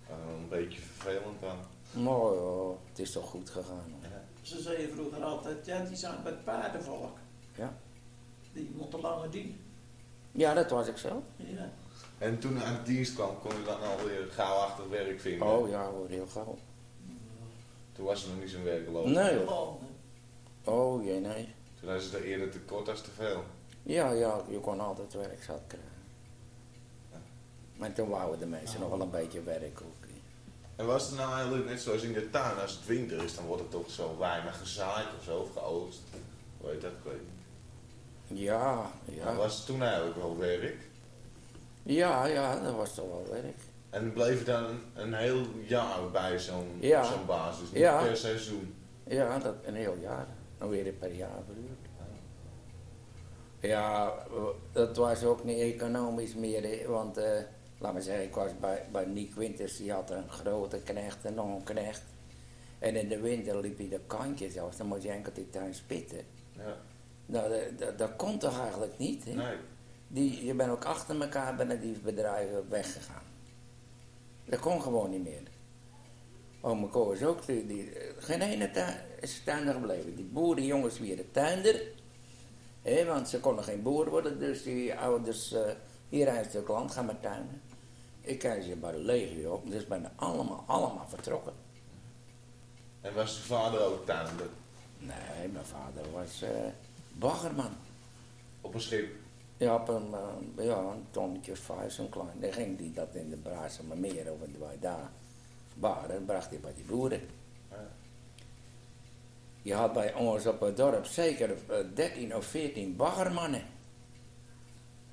[0.10, 1.58] Eh, een beetje vervelend dan.
[1.92, 3.92] Nou, ja, het is toch goed gegaan.
[3.92, 4.12] hoor.
[4.12, 4.24] Ja.
[4.42, 7.18] Ze zeiden vroeger altijd, ja, die zijn bij het paardenvolk.
[7.56, 7.74] Ja.
[8.54, 9.60] Die moeten langer dienen.
[10.32, 11.24] Ja, dat was ik zo.
[11.36, 11.72] Ja.
[12.18, 15.48] En toen aan de dienst kwam, kon u dan alweer gauw achter werk vinden?
[15.48, 16.58] Oh ja hoor, heel gauw.
[17.92, 19.10] Toen was er nog niet zo'n werkloos.
[19.10, 19.78] Nee hoor.
[20.64, 21.48] Oh, jee, nee.
[21.80, 23.44] Toen was het er eerder te kort als te veel.
[23.84, 25.92] Ja, ja, je kon altijd werk zat krijgen.
[27.76, 30.04] Maar toen wouden de mensen nog wel een beetje werk ook.
[30.76, 33.46] En was het nou eigenlijk net zoals in de tuin, als het winter is, dan
[33.46, 36.00] wordt het toch zo weinig gezaaid of zo, of geoogst?
[36.58, 36.92] Hoe heet dat?
[36.92, 37.33] Ik weet
[38.28, 39.36] Ja, Maar ja.
[39.36, 40.76] Was het toen eigenlijk wel werk?
[41.84, 43.58] Ja, ja, dat was toch wel werk.
[43.90, 47.04] En bleef je dan een, heel jaar bij zo'n Ja.
[47.04, 48.04] zo'n basis, niet Ja.
[48.04, 48.76] per seizoen?
[49.08, 50.28] Ja, dat een heel jaar.
[50.58, 51.82] Dan weer per jaar verhuurd.
[53.60, 54.14] Ja,
[54.72, 57.24] dat was ook niet economisch meer, want uh,
[57.78, 61.34] laat me zeggen, ik was bij, bij Nick Winters, die had een grote knecht en
[61.34, 62.02] nog een knecht.
[62.80, 65.74] En in de winter liep hij de kantjes af, dan moest je enkel die tuin
[65.74, 66.20] spitten.
[67.26, 69.34] Nou, dat, dat, dat kon toch eigenlijk niet, hè?
[69.34, 69.56] Nee.
[70.08, 73.24] Die, je bent ook achter elkaar binnen die bedrijven weggegaan.
[74.46, 75.44] Dat kon gewoon niet meer.
[76.62, 80.16] Ome Ko is ook, die, die, geen ene tuin, is tuinder gebleven.
[80.16, 81.82] Die boerenjongens weer tuinder.
[82.82, 85.62] Hè, want ze konden geen boer worden, dus die ouders, uh,
[86.10, 87.62] hier een stuk land, gaan maar tuinen.
[88.22, 91.54] Ik kijk ze bij de legio op, dus ben allemaal, allemaal vertrokken.
[93.02, 94.48] En was je vader ook tuinder?
[94.98, 96.50] Nee, mijn vader was uh,
[97.14, 97.72] baggerman.
[98.62, 99.16] Op een schip?
[99.58, 100.10] Ja, op een,
[100.58, 102.40] uh, ja, een tonnetje vijf, zo'n klein.
[102.40, 103.38] Dan ging die dat in de
[103.88, 105.10] maar meer over de daar
[105.74, 107.22] baren en bracht hij bij die boeren.
[107.70, 107.88] Ja.
[109.62, 111.56] Je had bij ons op het dorp zeker
[111.94, 113.64] 13 eh, of 14 baggermannen.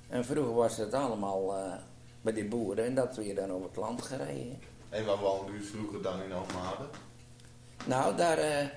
[0.09, 1.75] En vroeger was het allemaal uh,
[2.21, 4.59] bij die boeren en dat weer dan over het land gereden.
[4.89, 6.85] En waar woonde u vroeger dan in Almade?
[7.87, 8.69] Nou, daar, uh,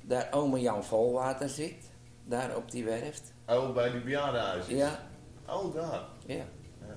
[0.00, 1.83] daar ome Jan Volwater zit,
[2.24, 3.32] daar op die werft.
[3.46, 4.76] Oh, bij die bejaardenhuizen?
[4.76, 4.98] Ja.
[5.48, 6.00] Oh, daar?
[6.26, 6.34] Ja.
[6.34, 6.96] ja.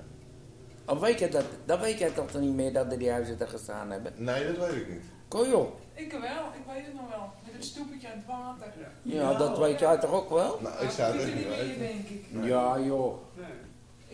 [0.84, 3.48] Oh, weet je dat, dat weet jij toch niet meer dat er die huizen er
[3.48, 4.12] gestaan hebben?
[4.16, 5.02] Nee, dat weet ik niet.
[5.28, 5.72] Kon joh?
[5.94, 7.30] Ik wel, ik weet het nog wel.
[7.44, 8.72] Met het stoepetje aan het water.
[9.02, 10.58] Ja, ja dat weet jij toch ook wel?
[10.62, 12.26] Nou, ik zou het niet meer, denk ik.
[12.42, 13.18] Ja, joh.
[13.34, 13.46] Nee.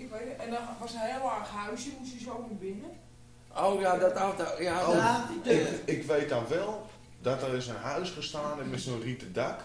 [0.04, 0.46] Ik weet het.
[0.46, 2.90] En dan was een heel laag huisje, moest je zo naar binnen.
[3.56, 4.44] Oh ja, dat auto.
[4.58, 6.86] Ja, oh, ik, ik weet dan wel
[7.20, 9.60] dat er is een huis gestaan met zo'n rieten dak.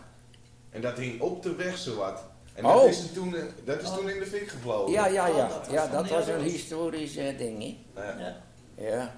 [0.69, 2.23] En dat hing op de weg zowat.
[2.53, 2.87] En dat, oh.
[2.87, 4.91] is, toen, dat is toen in de fik gevlogen.
[4.91, 5.47] Ja, ja, ja.
[5.47, 8.03] Oh, ja, dat was een historisch uh, ding, hè?
[8.03, 8.37] Ja.
[8.75, 9.13] ja.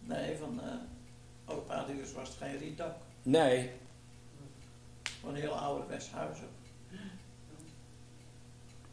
[0.00, 2.94] Nee, van uh, opa Duurs was het geen rietdak.
[3.22, 3.70] Nee.
[5.20, 6.98] Van een heel ouderwets huis ook.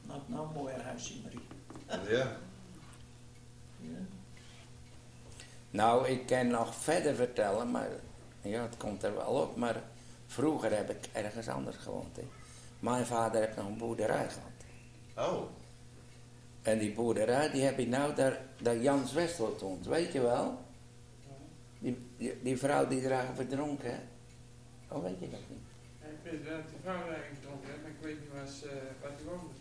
[0.01, 2.09] Nou, nou een mooier huisje, Marie.
[2.17, 2.37] ja.
[3.79, 3.97] ja.
[5.69, 7.89] Nou, ik kan nog verder vertellen, maar
[8.41, 9.55] ja, het komt er wel op.
[9.55, 9.81] Maar
[10.27, 12.15] vroeger heb ik ergens anders gewoond.
[12.15, 12.27] Hè.
[12.79, 15.31] Mijn vader heeft nog een boerderij gehad.
[15.31, 15.43] Oh.
[16.61, 20.65] En die boerderij, die heb je nou daar, daar Jans Westwold woont, weet je wel?
[21.79, 21.97] Die,
[22.41, 23.99] die, vrouw die dragen verdronken, hè?
[24.87, 25.59] Oh, weet je dat niet?
[26.01, 29.17] Ik weet dat die vrouw daar verdronken maar ik weet niet waar ze, uh, waar
[29.17, 29.53] die woonde.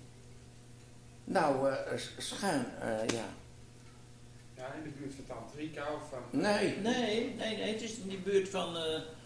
[1.24, 3.24] Nou, uh, schuin, uh, ja.
[4.56, 6.40] Ja, in de buurt van Tante Rika of van...
[6.40, 6.76] Nee.
[6.76, 8.76] Nee, nee, nee, het is in die buurt van...
[8.76, 8.82] Uh...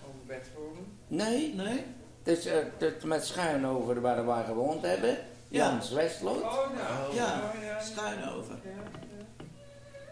[0.06, 0.86] Over Bedvoren?
[1.06, 1.54] Nee.
[1.54, 1.84] Nee.
[2.22, 5.18] Het is uh, met schuin over waar we gewoond hebben.
[5.48, 5.94] Jans ja.
[5.94, 6.42] Westloot.
[6.42, 7.14] Oh, nou.
[7.14, 8.54] Ja, ja, schuin over.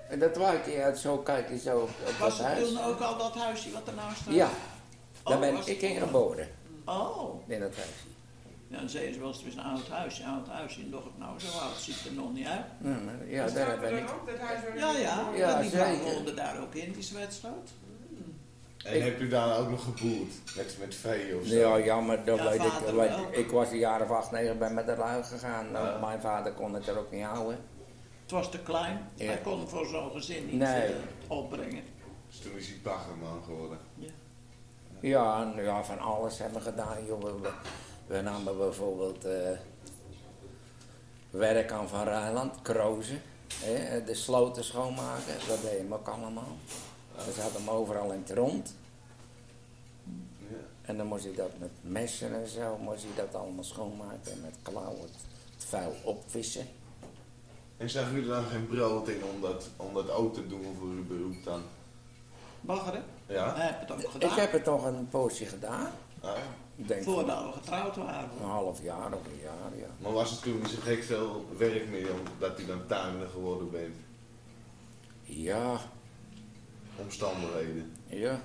[0.09, 2.61] En dat wou ik uit zo kijken zo op, op Was dat huis.
[2.61, 4.35] Was toen ook al dat huisje wat ernaast staat?
[4.35, 4.51] Ja,
[5.23, 6.49] daar oh, ben ik in geboren.
[6.85, 7.49] Oh.
[7.51, 7.93] In dat huisje.
[8.69, 10.81] Ja, dan zeiden ze wel, het is een oud huisje, een oud huisje.
[10.81, 12.65] En dacht ik, nou, zo oud ziet er nog niet uit.
[12.83, 14.05] Ja, ja daar ben ik.
[14.39, 17.71] Huis ja, ja, ja, die woonde daar ook in, die zwetstoot.
[18.85, 20.33] En ik, heb u daar ook nog geboerd?
[20.57, 21.55] Met, met vee of zo?
[21.55, 22.73] Ja, ja maar dat weet ik.
[22.95, 25.71] Weet, ik was een jaar of acht, negen ben met de lui gegaan.
[25.71, 27.59] Nou, mijn vader kon het er ook niet houden.
[28.23, 29.09] Het was te klein.
[29.15, 29.27] Ja.
[29.27, 30.89] Hij kon voor zo'n gezin niet nee.
[30.89, 31.83] uh, opbrengen.
[32.27, 33.79] Dus toen is hij baggerman geworden?
[33.95, 34.11] Ja.
[35.01, 37.07] Ja, en, ja, van alles hebben we gedaan.
[37.07, 37.45] Joh.
[38.09, 39.33] We, we namen bijvoorbeeld uh,
[41.31, 43.23] werk aan Van Rijnland, krozen.
[43.55, 46.57] Hè, de sloten schoonmaken, dat deden we ook allemaal.
[47.17, 48.75] We zaten hem overal in het rond.
[50.39, 50.57] Ja.
[50.83, 54.41] En dan moest hij dat met messen en zo, moest hij dat allemaal schoonmaken en
[54.41, 56.67] met klauwen het, vuil opvissen.
[57.77, 60.77] En zag u er dan geen brood in om dat, om dat ook te doen
[60.79, 61.63] voor uw beroep dan?
[62.61, 63.05] Baggeren?
[63.27, 63.55] Ja.
[63.57, 64.31] Heb het ook gedaan.
[64.31, 65.91] Ik heb het nog een poosje gedaan.
[66.21, 66.37] Ah,
[66.87, 68.29] Denk Voordat we getrouwd waren.
[68.41, 69.87] Een half jaar of een jaar, ja.
[69.99, 73.71] Maar was het toen niet zo gek veel werk meer omdat u dan tuinder geworden
[73.71, 73.95] bent?
[75.23, 75.77] Ja.
[76.97, 77.93] Omstandigheden?
[78.07, 78.41] Ja.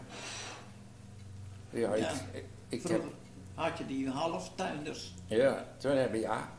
[1.69, 2.10] Ja, Ja.
[2.10, 3.13] ik, ik, ik Vroeger heb...
[3.56, 5.13] had je die halftuinders.
[5.26, 6.50] Ja, toen heb ik, ja.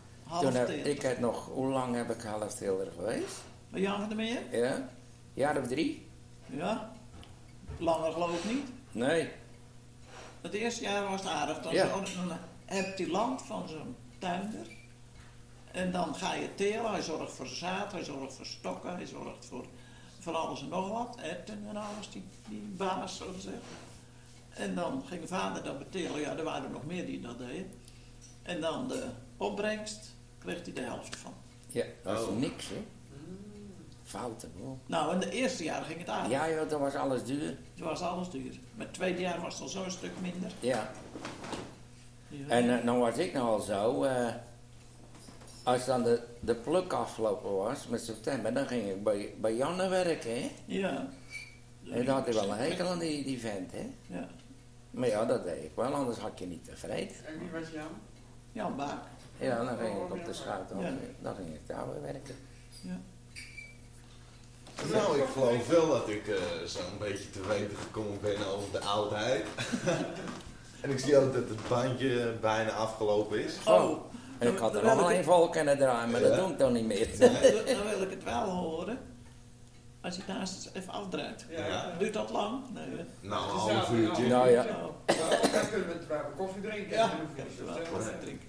[0.41, 3.43] Toen heb, ik heb nog, hoe lang heb ik halfteelder geweest?
[3.71, 4.39] Een jaar ermee?
[4.51, 4.89] Ja.
[5.35, 6.07] Jaar of drie?
[6.47, 6.93] Ja.
[7.79, 8.69] Langer geloof ik niet.
[8.93, 9.29] Nee.
[10.45, 11.61] Het eerste jaar was het aardig.
[11.63, 11.87] Dan, Ja.
[11.89, 14.67] dan heb je land van zo'n tuinder.
[15.73, 16.91] En dan ga je telen.
[16.91, 19.65] Hij zorgt voor zaad, hij zorgt voor stokken, hij zorgt voor
[20.21, 21.17] van alles en nog wat.
[21.23, 23.63] Erwten en alles, die, die baas zo te zeggen.
[24.51, 26.21] En dan ging vader dat betelen.
[26.21, 27.71] Ja, er waren er nog meer die dat deden.
[28.43, 31.33] En dan de opbrengst kreeg hij de helft van.
[31.67, 32.37] Ja, dat is Oh.
[32.37, 32.85] niks, hè.
[34.05, 34.77] Fouten, hoor.
[34.87, 36.31] Nou, in de eerste jaar ging het aan.
[36.31, 37.57] Ja, joh, toen was alles duur.
[37.77, 38.59] Toen was alles duur.
[38.75, 40.51] Maar het tweede jaar was het al zo'n stuk minder.
[40.61, 40.91] Ja.
[42.29, 42.49] Ja.
[42.49, 44.29] En eh, nou was ik nou al zo, eh,
[45.63, 49.89] als dan de, de pluk afgelopen was met september, dan ging ik bij, bij Janne
[49.89, 50.51] werken, hè.
[50.65, 51.07] Ja.
[51.91, 53.91] En dan had hij wel een hekel aan die, die vent, hè.
[54.07, 54.29] Ja.
[54.91, 57.17] Maar ja, dat deed ik wel, anders had je niet tevreden.
[57.27, 57.89] En wie was Jan?
[58.53, 59.03] Jan Baak.
[59.39, 60.93] Ja, dan ging ik op de schout, dan, Ja.
[61.21, 62.35] dan ging ik daar weer werken.
[64.93, 68.81] Nou, ik geloof wel dat ik eh, zo'n beetje te weten gekomen ben over de
[68.81, 69.47] oudheid.
[70.83, 73.55] en ik zie ook dat het bandje bijna afgelopen is.
[73.65, 74.13] Oh.
[74.39, 76.51] En ik had er nog wil wel ik een vol kunnen draaien, maar dat doe
[76.51, 77.09] ik dan niet meer.
[77.19, 78.99] Dan wil, dan wil ik het wel horen.
[80.01, 81.45] Als je naast het even afdraait.
[81.51, 81.93] Ja.
[81.99, 82.63] Duurt dat lang?
[82.73, 82.85] Nee.
[83.21, 84.27] Nou, een Het half uurtje.
[84.27, 84.63] Nou ja.
[84.63, 84.67] Oh.
[84.71, 86.97] Nou, Dan kunnen we terwijl we koffie drinken.
[86.97, 88.49] Ja, je zo koffie drinken.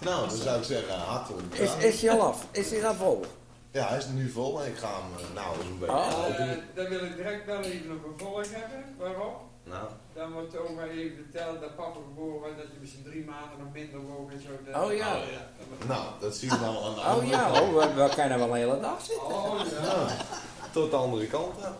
[0.00, 2.46] Nou, dan zou ik zeggen, hartelijk Is, is je al af?
[2.50, 3.24] Is hij dan vol?
[3.70, 6.74] Ja, hij is nu vol en ik ga hem eh, nou eens een beetje Oh.
[6.74, 8.84] dan wil ik direct wel even een vervolg hebben.
[8.98, 9.34] Waarom?
[9.64, 13.58] Nou, Dan wordt oma even verteld dat papa geboren was, dat je misschien drie maanden
[13.58, 14.48] nog minder woog en zo.
[14.72, 15.20] Dat- Oh ja.
[15.86, 18.54] nou, dat zien we dan aan de Oh ja, hoor, we, we kunnen wel een
[18.54, 19.26] hele dag zitten.
[19.26, 19.80] Oh ja.
[19.82, 20.08] Nou,
[20.72, 21.72] tot de andere kant dan.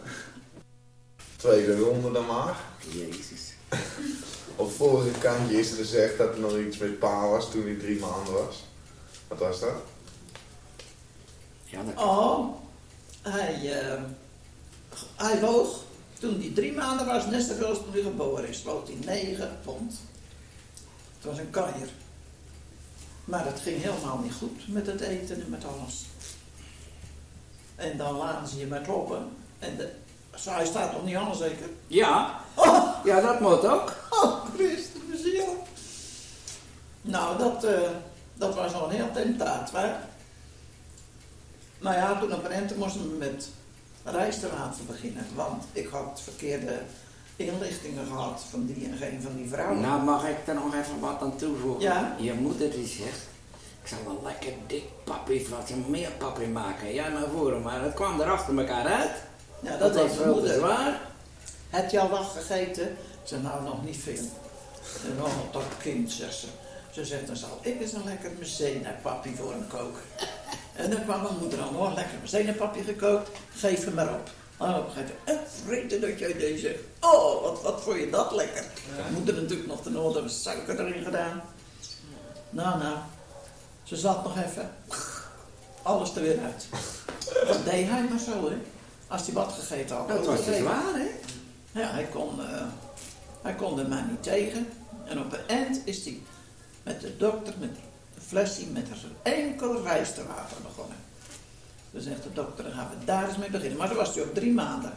[1.36, 2.56] Tweede ronde dan maar.
[2.90, 3.54] Jezus.
[4.56, 7.62] Op het vorige kantje is er gezegd dat er nog iets met pa was toen
[7.64, 8.64] hij drie maanden was.
[9.28, 9.74] Wat was dat?
[11.70, 12.54] Ja, dat Oh,
[13.22, 14.02] hij, eh,
[15.16, 15.82] hij woog,
[16.18, 19.58] toen hij drie maanden was, net zoveel als toen hij geboren is, woog hij 9
[19.64, 20.00] pond.
[21.16, 21.88] Het was een kanjer.
[23.24, 26.04] Maar dat ging helemaal niet goed met het eten en met alles.
[27.76, 29.28] En dan laten ze je met kloppen.
[29.58, 29.92] En de,
[30.36, 31.68] zo, hij staat nog niet aan zeker?
[31.86, 32.40] Ja,
[33.04, 33.92] ja, dat moet ook.
[34.10, 35.62] Oh, Christus, mijn ziel.
[37.02, 37.90] Nou, dat, eh,
[38.34, 39.94] dat was al een heel tentaat, hè.
[41.78, 43.48] Nou ja, toen op een ente moesten we met
[44.04, 45.26] rijstwater beginnen.
[45.34, 46.78] Want ik had verkeerde
[47.36, 49.80] inlichtingen gehad van die en geen van die vrouwen.
[49.80, 51.80] Nou, mag ik er nog even wat aan toevoegen?
[51.82, 52.16] Ja.
[52.18, 53.26] Je moeder die zegt,
[53.82, 56.94] ik zal een lekker dik papi, wat meer papi maken.
[56.94, 59.10] Ja, naar voren, maar het kwam er achter elkaar uit.
[59.60, 60.54] ja, dat Dat was moeder.
[60.54, 61.00] zwaar.
[61.70, 62.96] Heb je al wat gegeten?
[63.22, 64.24] Zei, nou nog niet veel.
[65.04, 66.46] En op dat kind, zegt ze.
[66.90, 68.30] Ze zegt, dan zal ik eens een lekker
[69.02, 70.02] papi voor hem koken.
[70.78, 71.92] En dan kwam mijn moeder aan, hoor,
[72.30, 74.30] lekker papi gekookt, geef hem maar op.
[74.56, 76.76] Oh, op een gegeven moment, eh, vreten dat jij deze.
[77.00, 78.64] Oh, wat, wat vond je dat lekker.
[79.12, 81.42] Moeder natuurlijk nog de nodige suiker erin gedaan.
[82.50, 82.96] Nou, nou,
[83.82, 84.70] ze zat nog even.
[85.82, 86.66] Alles er weer uit.
[87.46, 88.56] Dat deed hij maar zo, hè.
[89.06, 90.08] Als hij wat gegeten had.
[90.08, 91.08] Dat was zwaar, hè?
[91.80, 92.62] Ja, hij kon, eh,
[93.42, 94.68] hij kon er maar niet tegen.
[95.04, 96.20] En op een eind is hij
[96.82, 97.87] met de dokter met een
[98.28, 100.96] flesje met een enkel rijsterwater begonnen.
[101.90, 103.78] Dan zegt de dokter, dan gaan we daar eens mee beginnen.
[103.78, 104.92] Maar toen was hij op drie maanden.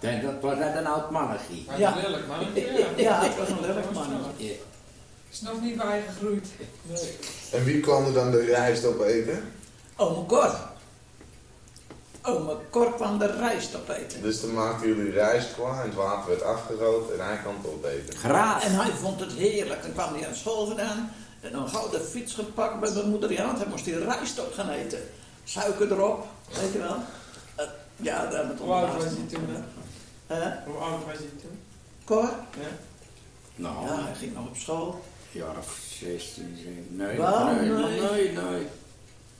[0.00, 1.54] En dat was net een oud mannetje.
[1.66, 1.88] Maar Ja.
[1.96, 2.02] ja.
[2.08, 2.38] lelijk man.
[2.96, 4.06] Ja, het was een lelijk man.
[4.36, 4.52] Ja.
[5.30, 6.48] Is nog niet bijgegroeid.
[7.52, 9.52] En wie kwam er dan de rijst opeten?
[9.96, 10.56] Ome Cor.
[12.22, 14.22] Ome Cor kwam de rijst opeten.
[14.22, 17.66] Dus dan maakten jullie rijst klaar en het water werd afgerood en hij kwam het
[17.72, 18.16] opeten.
[18.16, 18.64] Graag.
[18.64, 19.82] En hij vond het heerlijk.
[19.82, 21.12] Dan kwam hij aan school gedaan.
[21.44, 23.32] En dan gauw de fiets gepakt bij mijn moeder.
[23.32, 24.98] Ja, want hij moest die rijst op gaan eten.
[25.44, 26.26] Suiker erop,
[26.60, 26.96] weet je wel.
[27.54, 27.64] Eh,
[27.96, 29.48] ja, daar hebben we het Hoe oud was hij toen?
[30.26, 30.50] hè?
[30.66, 31.58] Hoe oud was hij toen?
[32.04, 32.22] Cor?
[32.60, 32.68] Ja.
[33.56, 35.04] Nou, Ja, hij ging nog op school.
[35.30, 36.18] ja, of 16,
[36.62, 36.86] 17.
[36.90, 38.00] Nee, nee, nee.
[38.00, 38.66] nee, nee.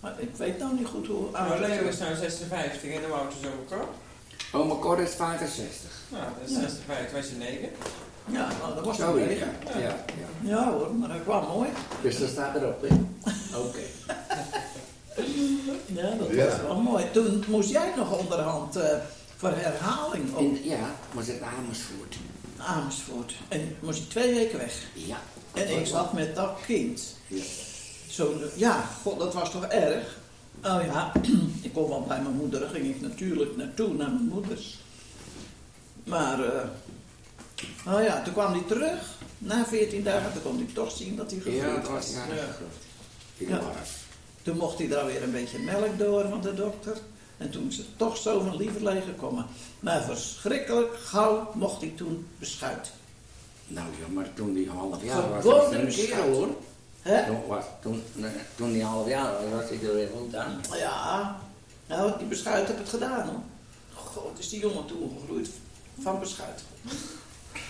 [0.00, 1.94] Maar ik weet nou niet goed hoe oud Maar hij Leo was.
[1.94, 3.88] is nou 56 en hoe oud is ook al?
[4.60, 5.90] Oma Cor is 65.
[6.08, 6.60] Nou, dat is Ja.
[6.60, 7.68] 56, wij zijn 9.
[8.26, 9.46] Ja, nou, dat was Zo, hij ja.
[9.74, 9.94] Ja, ja.
[10.42, 11.68] Ja hoor, maar hij kwam mooi.
[12.02, 12.88] Dus dat staat erop, hè?
[13.64, 13.78] Oké.
[15.86, 16.44] Ja, dat Ja.
[16.46, 17.04] was wel mooi.
[17.12, 18.96] Toen moest jij nog onderhand eh,
[19.36, 22.16] voor herhaling op In- Ja, was het Amersfoort.
[22.56, 23.34] Amersfoort.
[23.48, 24.74] En moest hij twee weken weg.
[24.92, 25.16] Ja.
[25.54, 27.16] En ik zat met dat kind.
[27.26, 27.42] Ja.
[28.08, 30.18] Zo, ja, god, dat was toch erg?
[30.64, 31.12] Oh ja,
[31.62, 34.78] ik kon wel bij mijn moeder, ging ik natuurlijk naartoe, naar mijn moeders.
[36.04, 36.68] Maar, eh
[37.86, 39.12] oh ja, toen kwam hij terug.
[39.38, 42.34] Na 14 dagen, toen kon hij toch zien dat hij Ja, gegroeid het was ja.
[43.36, 43.46] Ja.
[43.48, 43.60] Ja.
[44.42, 46.96] Toen mocht hij daar weer een beetje melk door van de dokter.
[47.36, 49.46] En toen is het toch zo van lieverlee gekomen.
[49.80, 52.90] Maar verschrikkelijk gauw mocht hij toen beschuit.
[53.66, 56.48] Nou ja, maar toen die half jaar was, was er een kerel hoor.
[57.26, 60.60] Toen, was, toen, nee, toen die half jaar was, was hij er weer goed aan.
[60.72, 61.40] Ja,
[61.86, 63.40] nou, die beschuit heb het gedaan hoor.
[63.94, 65.48] God, is die jongen toegegroeid
[66.00, 66.62] van beschuit.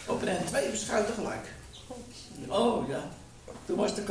[0.06, 1.52] Op een en twee beschuiten gelijk.
[2.48, 3.08] Oh ja,
[3.66, 4.04] toen was de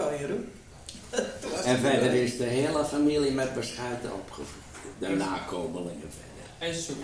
[1.51, 4.61] was En de verder is de hele familie met beschuiten opgevoed.
[4.99, 6.69] de nakomelingen verder.
[6.69, 7.03] En soep.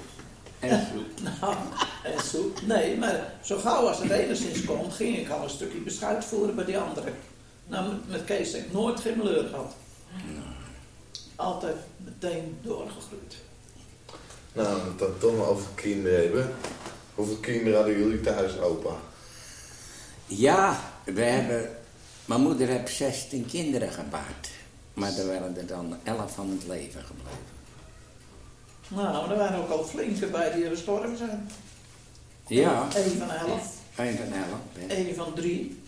[0.59, 1.21] En soep.
[1.41, 1.55] Nou,
[2.03, 2.51] en zo.
[2.65, 6.55] Nee, maar zo gauw als het enigszins kon, ging ik al een stukje beschuit voeren
[6.55, 7.13] bij die anderen.
[7.67, 9.73] Nou, met, met Kees heb ik nooit geen meleur gehad.
[11.35, 13.35] Altijd meteen doorgegroeid.
[14.53, 16.55] Nou, we het toch maar over kinderen hebben.
[17.19, 18.95] Hoeveel kinderen hadden jullie thuis, opa?
[20.25, 21.69] Ja, we hebben...
[22.25, 24.49] Mijn moeder heeft 16 kinderen gebaard.
[24.93, 27.57] Maar er waren er dan 11 van het leven gebleven.
[28.87, 31.49] Nou, er waren ook al flinke bij die gestorven zijn.
[32.47, 34.45] Ja, Eén van elf, een van 11.
[34.73, 34.95] hè.
[34.95, 35.81] één van drie.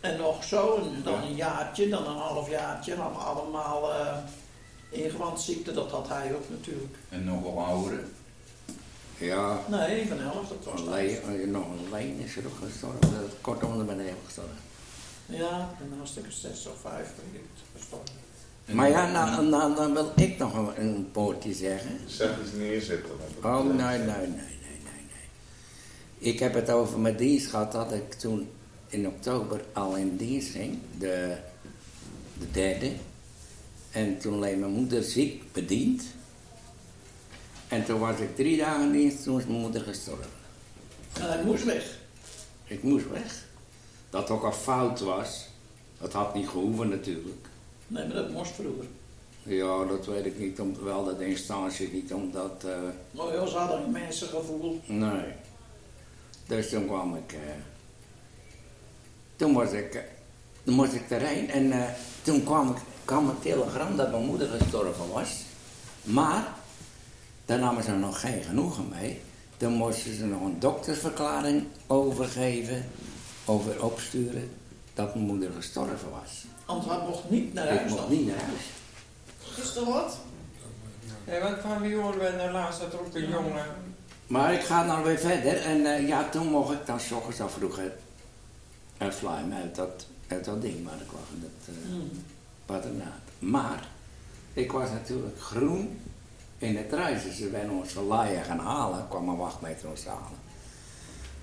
[0.00, 2.96] En nog zo, en dan een jaartje, dan een half jaartje.
[2.96, 4.16] Dan allemaal eh
[4.90, 6.94] ingewandziekte, dat had hij ook natuurlijk.
[7.08, 8.12] En nogal ouderen.
[9.22, 10.80] Ja, Nee, van elf, dat was
[11.46, 13.30] nog een leen is er ook gestorven.
[13.40, 14.56] Kortom, er ben ik gestorven.
[15.26, 17.12] Ja, en dan was ik een zes of vijf,
[17.76, 18.14] gestorven.
[18.64, 21.90] En Maar ja, nou, nou, dan wil ik nog een, een poortje zeggen.
[22.06, 23.10] Zeg eens neerzetten.
[23.42, 25.28] Oh, nee, nee, nee, nee, nee, nee.
[26.18, 28.48] Ik heb het over mijn dienst gehad dat ik toen
[28.88, 31.36] in oktober al in dienst ging, de,
[32.38, 32.92] de derde.
[33.90, 36.02] En toen leed mijn moeder ziek bediend.
[37.72, 40.30] En toen was ik drie dagen dienst, toen is mijn moeder gestorven.
[41.12, 41.84] En hij moest weg.
[42.64, 43.44] Ik moest weg.
[44.10, 45.46] Dat ook al fout was,
[46.00, 47.46] dat had niet gehoeven natuurlijk.
[47.86, 48.84] Nee, maar dat moest vroeger.
[49.42, 52.64] Ja, dat weet ik niet, om, wel dat instantie niet, omdat...
[52.64, 52.72] eh,
[53.10, 54.80] Nou ja, ze hadden een mensengevoel.
[54.86, 55.24] Nee.
[56.46, 57.32] Dus toen kwam ik.
[57.32, 57.38] eh,
[59.36, 59.94] toen was ik.
[59.94, 60.02] eh,
[60.64, 61.88] toen moest ik erheen en eh,
[62.22, 65.40] toen kwam, ik, kwam een telegram dat mijn moeder gestorven was.
[66.02, 66.54] Maar,
[67.52, 69.20] daar namen ze nog geen genoegen mee.
[69.56, 72.84] Toen moesten ze nog een doktersverklaring overgeven,
[73.44, 74.50] over opsturen,
[74.94, 76.44] dat mijn moeder gestorven was.
[76.64, 78.10] Anders hij mocht niet naar Ik huis mocht dan.
[78.10, 78.64] niet naar huis.
[79.56, 80.18] Is er wat?
[81.24, 83.64] Ja, want van wie hoorden we nou laatst dat er ook een jongen...
[84.26, 87.40] Maar ik ga nou weer verder en eh, ja, toen mocht ik dan s ochtends
[87.40, 87.92] al vroeger
[89.02, 91.92] uh, flymen uit dat, uit dat ding waar ik was, in dat eh,
[92.66, 93.22] patronaat.
[93.38, 93.88] Maar
[94.52, 95.98] ik was natuurlijk groen
[96.62, 97.32] in het reizen.
[97.32, 100.38] Ze werden ons verlaaien gaan halen, kwam een wachtmeter ons halen.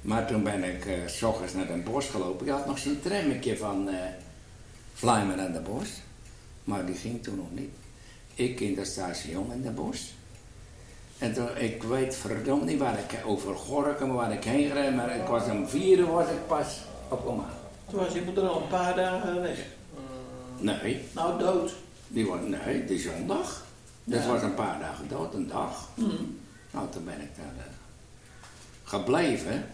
[0.02, 2.46] Maar toen ben ik eh, s ochtends naar Den Bosch gelopen.
[2.46, 3.96] Ik had nog zo'n trammetje van eh
[4.94, 5.92] Vlijmen naar Den Bosch.
[6.64, 7.70] Maar die ging toen nog niet.
[8.34, 10.02] Ik in dat station in Den Bosch.
[11.18, 15.16] En toen, ik weet verdomd niet waar ik over Gorkum, waar ik heen reed, maar
[15.16, 17.54] ik was om vier was ik pas op Omaha.
[17.90, 19.58] Toen was je moeder al een paar dagen weg.
[20.58, 21.72] Nee, Nou, dood.
[22.08, 23.66] die was, nee, die zondag.
[24.10, 24.28] Dat Ja.
[24.28, 25.90] was een paar dagen dood, een dag.
[25.96, 26.40] Hmm.
[26.72, 27.72] Nou, toen ben ik daar eh,
[28.84, 29.66] gebleven,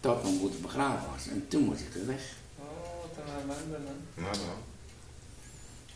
[0.00, 1.26] tot mijn moeder begraven was.
[1.28, 2.22] En toen moest ik weer weg.
[2.58, 2.64] Oh,
[3.00, 3.90] wat een ellende.
[4.14, 4.36] nou.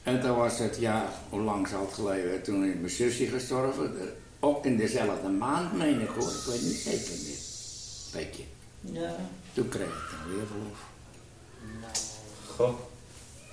[0.03, 3.93] En toen was het, ja, hoe lang zal het geleden, toen is mijn zusje gestorven.
[4.41, 6.31] Ook in dezelfde maand, meen ik hoor.
[6.31, 7.39] Ik weet niet zeker meer.
[8.13, 8.45] Weet je.
[8.81, 9.17] Ja.
[9.53, 10.79] Toen kreeg ik dan weer verlof.
[12.57, 12.75] Goh.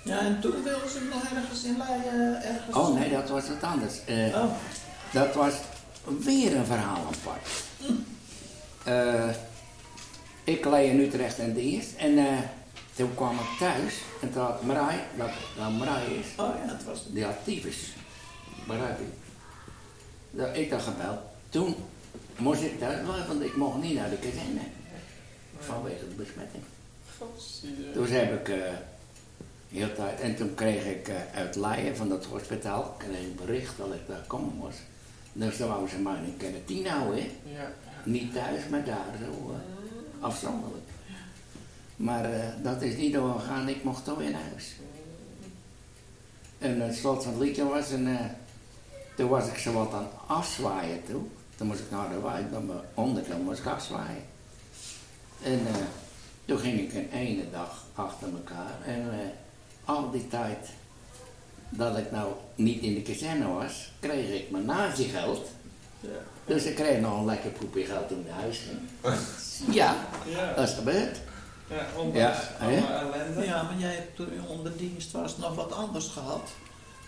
[0.04, 2.76] Ja, en toen wilden ze nog ergens in Leiden, ergens...
[2.76, 4.04] Oh nee, dat was wat anders.
[4.04, 4.52] Eh, Oh,
[5.12, 5.54] Dat was
[6.04, 7.48] weer een verhaal apart.
[8.84, 9.28] Eh,
[10.44, 12.38] ik leed in Utrecht in dienst en eh,
[12.94, 16.84] toen kwam ik thuis en toen had Marij, dat nou Marij is, oh ja, het
[16.84, 17.00] was...
[17.08, 17.92] die had tyfus.
[18.66, 19.06] Begrijp je?
[20.30, 21.18] Dat, ik had gebeld.
[21.48, 21.76] Toen
[22.38, 24.60] moest ik thuis blijven, want ik mocht niet naar de kazerne.
[25.58, 26.62] Vanwege de besmetting.
[27.94, 28.72] Dus heb ik eh
[29.72, 33.76] heel tijd, en toen kreeg ik eh, uit Leiden van dat hospitaal, kreeg ik bericht
[33.76, 34.78] dat ik daar komen moest.
[35.32, 37.30] Dus dan wouden ze mij in quarantine houden, hè.
[37.44, 37.72] Ja.
[38.04, 40.88] Niet thuis, maar daar zo eh, afzonderlijk.
[41.96, 44.76] Maar eh, dat is niet doorgegaan, ik mocht toch naar huis.
[46.58, 48.24] En het slot van het liedje was, en eh,
[49.16, 51.22] toen was ik zo wat aan het afzwaaien toe.
[51.56, 54.24] Toen moest ik naar de wijk, met mijn onderkant moest ik afzwaaien.
[55.42, 55.60] En
[56.44, 58.86] toen ging ik een ene dag achter elkaar.
[58.86, 59.10] En
[59.84, 60.68] al die tijd
[61.68, 65.48] dat ik nou niet in de kazerne was, kreeg ik mijn naziegeld.
[66.00, 66.08] Ja.
[66.44, 68.78] Dus ik kreeg nog een lekker poepje geld toen ik naar huis ging.
[69.74, 70.52] Ja, Ja.
[70.54, 71.18] dat is gebeurd.
[71.68, 72.98] Ja, ondanks Ja, alle hè?
[72.98, 73.44] ellende.
[73.44, 76.50] Ja, maar jij hebt toen je onder dienst was nog wat anders gehad.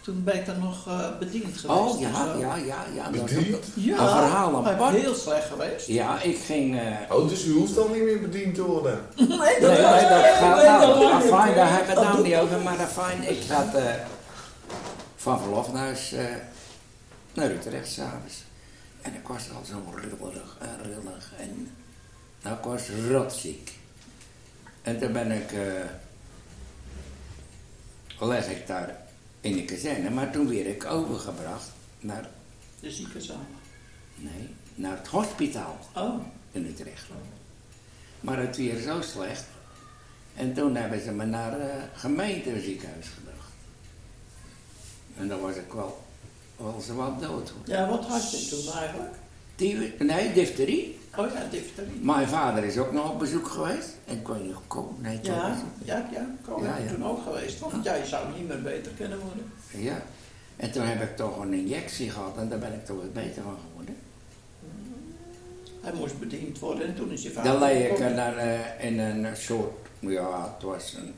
[0.04, 1.64] Toen ben ik er nog eh, bediend geweest.
[1.80, 3.10] Oh ja, ja, ja, ja.
[3.10, 3.64] Dat Bediend?
[3.74, 4.96] Ja, een verhaal apart.
[4.96, 5.86] heel slecht geweest.
[5.86, 6.78] Ja, ik ging.
[6.78, 9.00] eh, Oh, dus u hoeft dan niet meer bediend te worden.
[9.16, 10.98] Nee, Nee, nee, dat gaat nee, dat nou.
[10.98, 11.32] niet.
[11.32, 13.94] Afijn, daar heb ik het Dat nou niet over, maar afijn, ik ga eh,
[15.16, 16.24] van verlof naar huis eh,
[17.34, 18.42] naar Utrecht s'avonds.
[19.02, 21.70] En ik was al zo rillerig en rillig en
[22.42, 23.78] nou, ik was rotziek.
[24.82, 25.58] En toen ben ik, eh
[28.28, 29.02] leg ik daar
[29.44, 31.70] in de kazerne, maar toen werd ik overgebracht
[32.00, 32.28] naar,
[32.80, 33.46] De ziekenzaal.
[34.16, 37.06] nee, naar het hospitaal Oh, in Utrecht.
[38.20, 39.44] Maar het weer zo slecht.
[40.34, 43.50] En toen hebben ze me naar het gemeenteziekenhuis gebracht.
[45.16, 46.04] En dan was ik wel,
[46.56, 47.48] wel zo wat dood.
[47.50, 47.62] hoor.
[47.64, 49.14] ja, wat had je toen eigenlijk?
[49.56, 50.98] Die, nee, difterie.
[51.16, 52.00] Oh ja, difterie.
[52.00, 53.88] Mijn vader is ook nog op bezoek geweest.
[54.04, 56.94] En ik weet niet, kom, nee, toch Ja, ja, ja, ik ja.
[56.94, 57.58] toen ook geweest.
[57.58, 59.52] Want jij zou niet meer beter kunnen worden.
[59.70, 60.02] Ja.
[60.56, 63.42] En toen heb ik toch een injectie gehad en daar ben ik toch wat beter
[63.42, 63.96] van geworden.
[65.80, 67.52] Hij moest bediend worden en toen is je vader...
[67.52, 68.14] Dan leed ik gekomen.
[68.14, 71.14] naar, eh, in een soort, ja, het was een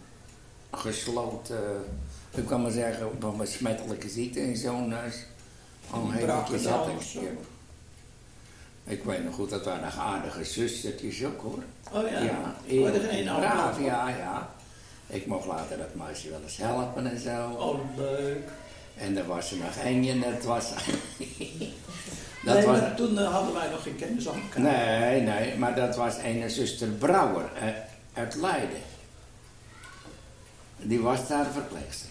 [0.71, 1.85] gesloten,
[2.31, 4.95] hoe kan maar zeggen, van een besmettelijke ziekte in zo'n.
[5.91, 7.21] Al Die een hele keer zat ik.
[8.87, 11.63] Ik weet nog goed, dat waren aardige zustertjes ook hoor.
[11.93, 14.51] Oh ja, ja Oh, er heel geen braaf, ja, ja.
[15.07, 17.49] Ik mocht later dat meisje wel eens helpen en zo.
[17.51, 18.49] Oh, leuk.
[18.97, 20.69] En er was er nog één en dat was...
[22.45, 22.81] dat nee, was...
[22.81, 24.61] maar toen eh, hadden wij nog geen kennis aan elkaar.
[24.61, 27.69] Nee, nee, maar dat was een zuster Brouwer eh,
[28.15, 28.81] uit Leiden.
[30.77, 32.11] Die was daar verpleegster.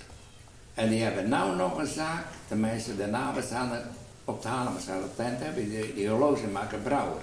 [0.74, 3.92] En die hebben nou nog een zaak, de mensen, de nabestaanden
[4.26, 7.22] op de Haarlemmerstraat op tent hebben, die, die horlogemaker Brouwer.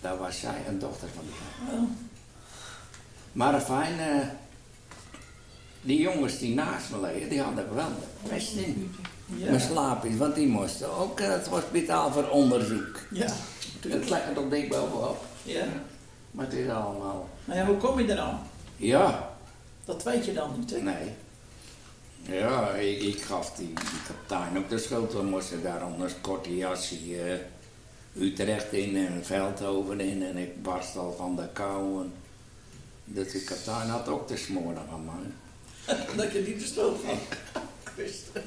[0.00, 1.74] Daar was zij een dochter van die.
[1.78, 1.88] Oh,
[3.32, 4.26] Maar fijn, eh,
[5.80, 8.94] die jongens die naast me liggen, die hadden wel de pest in.
[9.26, 9.48] ja.
[9.50, 12.98] Mijn slaapjes, want die moesten ook eh, het hospitaal voor onderzoek.
[13.10, 13.26] Ja,
[13.80, 15.24] Het er toch dik bovenop.
[15.42, 15.64] Ja.
[16.30, 17.28] Maar het is allemaal...
[17.44, 18.38] Maar ja, hoe kom je er dan?
[18.76, 19.30] Ja,
[19.84, 20.78] Dat weet je dan niet, hè?
[20.80, 21.14] nee.
[22.30, 25.12] Ja, ik, ik gaf die, die kapitein op de schuld.
[25.12, 30.22] We moesten daar onder een korte jasje eh, Utrecht in en Veldhoven in.
[30.22, 32.02] En ik barst al van de kou.
[32.02, 32.12] En,
[33.04, 35.94] dus de kapitein had ook de smoren van mij.
[36.16, 37.00] Dat je niet de schuld
[37.94, 38.24] wist.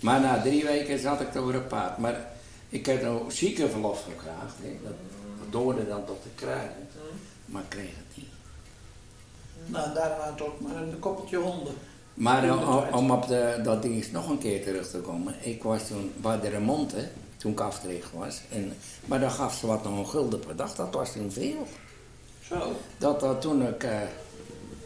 [0.00, 1.98] Maar na drie weken zat ik over een paard.
[1.98, 2.28] Maar
[2.68, 4.54] ik heb nou ziekenverlof gevraagd.
[4.60, 4.78] Hè.
[4.82, 4.92] Dat,
[5.38, 6.88] dat doorde dan tot te krijgen.
[7.46, 8.28] Maar ik kreeg het niet.
[9.66, 11.74] Nou, daar waren het ook maar een koppeltje honden.
[12.14, 12.58] Maar
[12.92, 15.34] om, op de, dat dienst nog een keer terug te komen.
[15.40, 18.40] Ik was toen bij de remonte, toen ik afgetreden was.
[18.50, 18.72] En,
[19.04, 21.66] maar dan gaf ze wat nog een gulden per dag, dat was toen veel.
[22.40, 22.72] Zo.
[22.98, 24.00] Dat, dat toen ik, eh,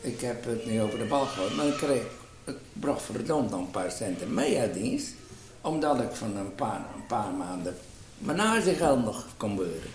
[0.00, 2.02] ik heb het nu over de bal gegooid, maar ik kreeg,
[2.44, 5.12] ik bracht verdomd nog een paar centen mee uit dienst.
[5.60, 7.76] Omdat ik van een paar, een paar maanden
[8.18, 9.90] mijn nagegeld nog kon beuren.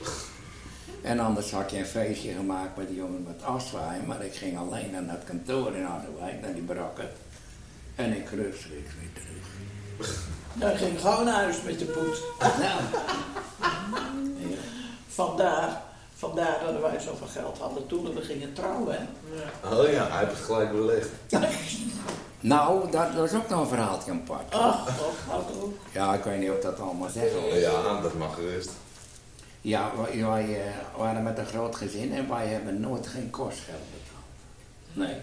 [1.02, 4.58] En anders had je een feestje gemaakt met die jongen met afzwaaien, maar ik ging
[4.58, 7.10] alleen naar het kantoor in Harderwijk, naar die brakken.
[7.96, 8.84] En ik rust weer
[9.14, 10.18] terug.
[10.54, 12.22] Daar ging naar huis met de poet.
[12.40, 14.58] Nou, ja.
[15.08, 15.82] Vandaar,
[16.16, 18.96] vandaar dat wij zoveel geld hadden toen we gingen trouwen.
[18.98, 19.06] Hè?
[19.76, 21.10] Oh ja, hij heeft het gelijk belegd.
[22.40, 24.54] nou, dat was ook nog een verhaaltje apart.
[24.54, 24.88] Ach.
[25.92, 27.60] Ja, ik weet niet of ik dat allemaal zeggen.
[27.60, 28.70] Ja, dat mag gerust.
[29.62, 35.08] Ja, wij, wij, waren met een groot gezin en wij hebben nooit geen kostgeld betaald.
[35.10, 35.16] Nee.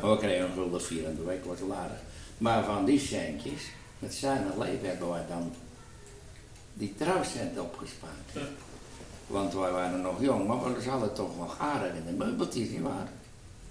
[0.00, 1.98] Maar we kregen een gulden vier in de week, was wel aardig.
[2.38, 3.62] Maar van die centjes,
[3.98, 5.52] met zuinig leven hebben wij dan
[6.74, 8.48] die trouwcent opgespaard.
[9.26, 12.80] Want wij waren nog jong, maar we hadden toch nog aardig in de meubeltjes, niet
[12.80, 13.08] waar?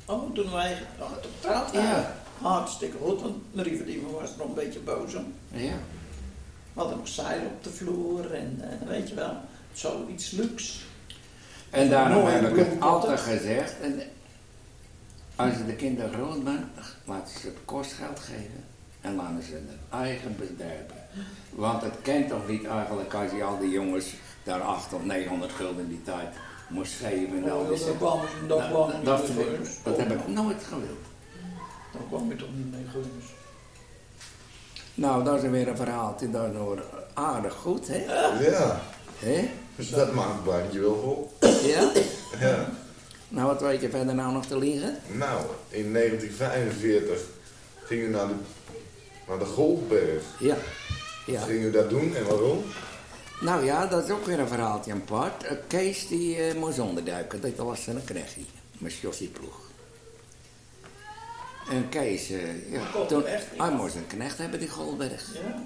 [0.06, 1.82] Oh, toen wij nog het getrouwd Ja.
[1.82, 2.14] waren.
[2.42, 5.34] Hartstikke goed, want Marie Verdiemen was er nog een beetje boos om.
[5.52, 5.78] Ja.
[6.74, 9.34] We hadden nog zeil op de vloer en eh, weet je wel,
[9.74, 10.80] zoiets luxe.
[11.70, 13.80] En daarom heb ik het altijd gezegd.
[13.82, 14.02] En
[15.36, 16.70] als de kinderen groot zijn,
[17.06, 18.64] laten ze het kostgeld geven.
[19.02, 19.70] En laten ze hun
[20.02, 21.08] eigen bederven.
[21.50, 24.14] Want het kent toch niet eigenlijk als je al die jongens
[24.44, 26.28] daar 800 of 900 gulden in die tijd
[26.70, 27.44] moest geven.
[27.44, 31.06] En al Oh, die dat kwam dat Nou, dat, dat, dat heb ik nooit gewild.
[31.92, 33.26] Dat kwam je toch niet mee guns.
[34.94, 37.98] Nou, dat is weer een verhaaltje daardoor aardig goed, hè?
[38.40, 38.82] Ja,
[39.20, 39.50] hè?
[39.76, 41.50] dus dat maakt het baantje wel vol.
[41.70, 41.92] Ja?
[42.40, 42.70] Ja.
[43.30, 44.98] Nou, wat weet je verder nou nog te liegen?
[45.08, 47.20] Nou, in 1945
[47.84, 48.34] ging u naar de,
[49.28, 50.24] naar de Goldberg.
[50.40, 50.56] Ja.
[50.56, 51.42] Wat Ja.
[51.42, 52.64] ging u dat doen en waarom?
[53.42, 55.44] Nou ja, dat is ook weer een verhaaltje apart.
[55.44, 58.42] Eh, Kees die eh, moest onderduiken, dat was een knechtje,
[58.78, 59.60] met Jossie Ploeg.
[61.70, 63.24] En Kees, eh, ja, toen,
[63.58, 65.34] hij moest een knecht hebben, die Goldberg.
[65.34, 65.64] Ja.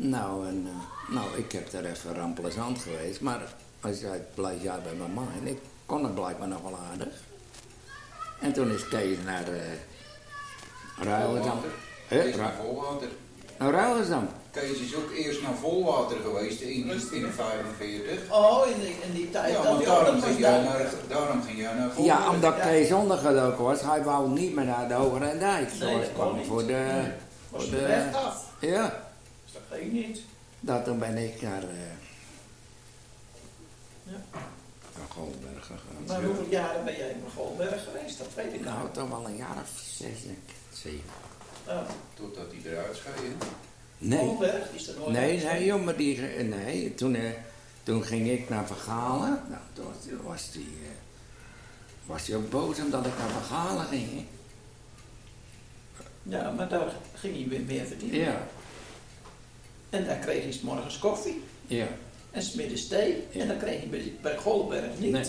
[0.00, 3.40] Nou, en, eh, nou, ik heb daar even rampelensand geweest, maar
[3.80, 7.08] als jij blijft jij bij mama en ik kon het blijkbaar nog wel aardig.
[8.40, 9.60] En toen is Kees naar uh,
[11.06, 11.58] Ruilendam.
[12.08, 12.22] Hè?
[12.22, 13.08] Kees naar Volwater.
[13.58, 14.28] Naar Ruilendam.
[14.50, 18.18] Kees is ook eerst naar Volwater geweest in, in 45.
[18.30, 20.62] Oh, in die, in die tijd Ja, dat want daarom ging, jij daar.
[20.64, 22.30] naar, daarom ging jij naar Ja, Volwater.
[22.34, 22.62] omdat Ja.
[22.66, 25.68] Kees ondergedoken was, hij wou niet meer naar de Hogere Dijk.
[25.68, 27.02] Nee, Zoals dat kwam voor de...
[27.50, 28.44] Was voor de de weg af.
[28.60, 29.06] ja.
[29.68, 30.20] Dat weet ik niet.
[30.60, 31.68] Dat toen ben ik naar, eh
[34.02, 34.16] Ja.
[34.98, 36.04] naar Goldberg gegaan.
[36.06, 38.18] Maar hoeveel jaren ben jij in Goldberg geweest?
[38.18, 38.90] Dat weet ik Nou, nou.
[38.92, 40.54] toch wel een jaar of zes, denk ik.
[40.72, 41.10] Zeven.
[41.66, 43.22] Oh, Totdat hij eruit scheidde.
[43.98, 44.18] Nee.
[44.18, 47.30] Goldberg is er nooit Nee, nee, joh, maar die, nee, toen, eh,
[47.82, 49.42] toen ging ik naar Vergalen.
[49.48, 50.90] Nou, toen was, toen was die, eh,
[52.06, 54.24] was die ook boos omdat ik naar Vergalen ging.
[56.22, 58.18] Ja, maar daar ging hij weer meer verdienen.
[58.20, 58.46] Ja,
[59.90, 61.86] En daar kreeg 's morgens koffie ja.
[62.30, 63.26] en smiddags thee.
[63.30, 63.40] Ja.
[63.40, 65.12] En dat kreeg hij bij, bij Goldberg niet.
[65.12, 65.24] Nee.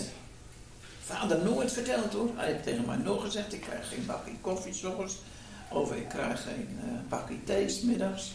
[1.04, 2.30] Vader nooit verteld hoor.
[2.34, 5.16] Hij heeft tegen mij nog gezegd, ik krijg geen bakje koffie 's ochtends.
[5.68, 8.32] Of ik krijg geen eh, bakje thee 's middags.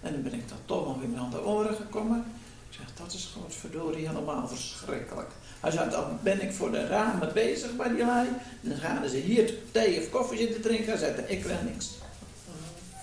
[0.00, 2.24] En dan ben ik dan toch nog weer aan de oren gekomen.
[2.70, 5.30] Ik zeg, dat is godverdorie helemaal verschrikkelijk.
[5.60, 8.28] Hij zei, dan ben ik voor de ramen bezig bij die lui.
[8.60, 10.86] Dan gaan ze hier thee of koffie zitten drinken.
[10.86, 11.90] Hij zei, ik krijg niks.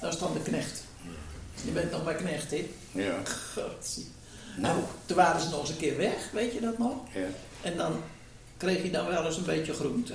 [0.01, 0.83] Dat is dan de knecht.
[1.63, 2.69] Je bent nog maar knecht, hè?
[2.91, 3.13] Ja.
[3.53, 4.07] Godzie.
[4.57, 6.93] Nou, toen waren ze nog eens een keer weg, weet je dat nog?
[7.13, 7.25] ja.
[7.61, 7.93] En dan
[8.57, 10.13] kreeg je dan wel eens een beetje groente.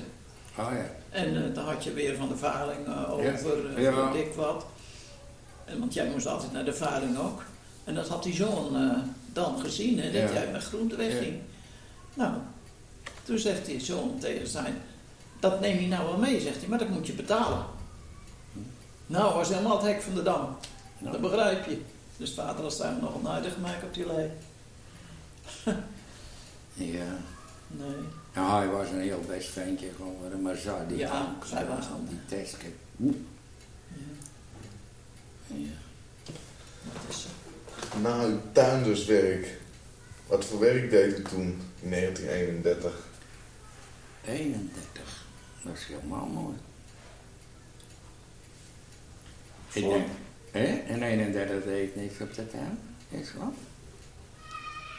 [0.59, 0.91] Oh ja.
[1.11, 4.13] En eh, dan had je weer van de valing eh, over, eh, Ja.
[4.13, 4.67] weet ik wat.
[5.65, 7.43] En, want jij moest altijd naar de valing ook.
[7.85, 8.99] En dat had die zoon eh,
[9.33, 10.33] dan gezien, hè, dat Ja.
[10.33, 11.39] jij met groente wegging.
[12.15, 12.33] Nou,
[13.23, 14.75] toen zegt die zoon tegen zijn,
[15.41, 17.65] dat neem je nou wel mee, zegt hij, maar dat moet je betalen.
[19.07, 20.57] Nou, was helemaal het hek van de dam.
[20.99, 21.13] Nou.
[21.13, 21.81] Dat begrijp je.
[22.17, 24.31] Dus vader had daar nog een aardig gemaakt op die lei.
[26.73, 27.17] Ja.
[27.67, 27.97] Nee.
[28.35, 32.05] Ja, hij was een heel best ventje geworden, maar zo die Ja, hij was al
[32.09, 32.73] die testen.
[32.97, 33.13] Ja,
[35.47, 35.69] Ja.
[36.93, 37.99] dat is zo.
[38.01, 39.61] Na uw tuinderswerk,
[40.27, 42.93] wat voor werk deed u toen in 1931?
[44.25, 45.25] 31.
[45.63, 46.57] Dat is helemaal mooi.
[49.73, 50.07] Ik denk,
[50.59, 50.93] hè?
[50.93, 52.79] En 31 deed ik niks op de tuin.
[53.09, 53.55] Is wat?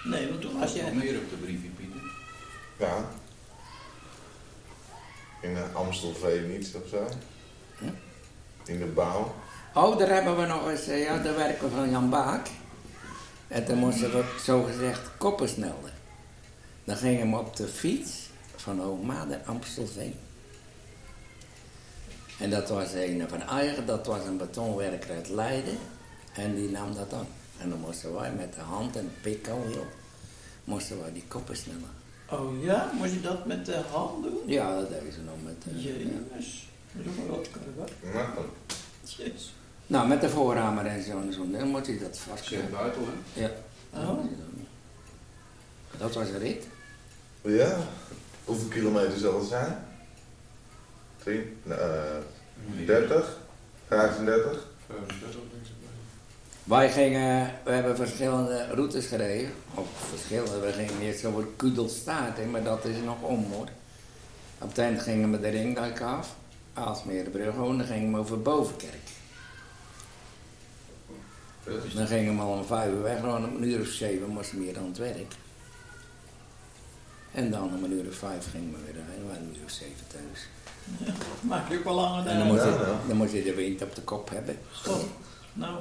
[0.03, 0.93] Nee, want toen was Nog jij...
[0.93, 2.01] meer op de briefje, Pieter.
[2.78, 3.10] Ja.
[5.41, 7.07] In uh, Amstelveen iets of zo?
[7.80, 7.91] Ja.
[8.66, 9.36] In de bouw?
[9.74, 12.47] Oh, daar hebben we nog eens, eh, ja, daar werken we van Jan Baak.
[13.47, 15.91] En toen moesten we zogezegd koppen snelden.
[16.84, 20.16] Dan gingen we op de fiets van Oma naar Amstelveen.
[22.40, 25.78] En dat was een van eigen, dat was een betonwerker uit Leiden.
[26.34, 27.28] En die nam dat aan.
[27.58, 29.86] En dan moesten wij met de hand en pikkel, joh,
[30.64, 31.90] moesten wij die koppen snellen.
[32.30, 34.38] Oh ja, moest je dat met de hand doen?
[34.46, 35.82] Ja, dat deden ze nog met de...
[35.82, 35.94] ja.
[36.36, 36.68] Jezus.
[36.92, 38.46] Dat is ook wel kunnen, Nou,
[39.04, 39.54] Jezus.
[39.88, 43.02] Nou, met de voorramer en zo en zo, dan moet je dat vast buiten,
[43.34, 43.42] hè?
[43.42, 43.52] Ja.
[43.94, 44.20] Oh.
[45.98, 46.68] Dat was een rit.
[47.42, 47.78] ja.
[48.46, 49.89] Hoeveel kilometer zal het zijn?
[51.24, 51.76] 10, uh,
[52.86, 53.38] 30?
[53.88, 54.67] 35?
[56.63, 59.51] Wij gingen, we hebben verschillende routes gereden.
[59.74, 63.67] Of verschillende, we gingen eerst over Kudelstaart, hè, maar dat is nog om hoor.
[64.59, 66.36] Op het eind gingen we de ringdijk af,
[66.74, 69.07] Aalsmeerbrug, en dan gingen we over Bovenkerk.
[71.95, 74.57] Dan gingen we al om vijf uur weg, gewoon om een uur of zeven moesten
[74.57, 75.34] we weer aan het werk.
[77.32, 79.65] En dan om een uur of vijf gingen we weer rijden, we waren een uur
[79.65, 80.47] of zeven thuis.
[81.42, 82.48] Maak je ook wel langer En dan dan...
[82.48, 83.00] moest, Ja, je, ja.
[83.08, 84.58] dan moest je de wind op de kop hebben.
[84.84, 85.06] God.
[85.54, 85.76] Nou.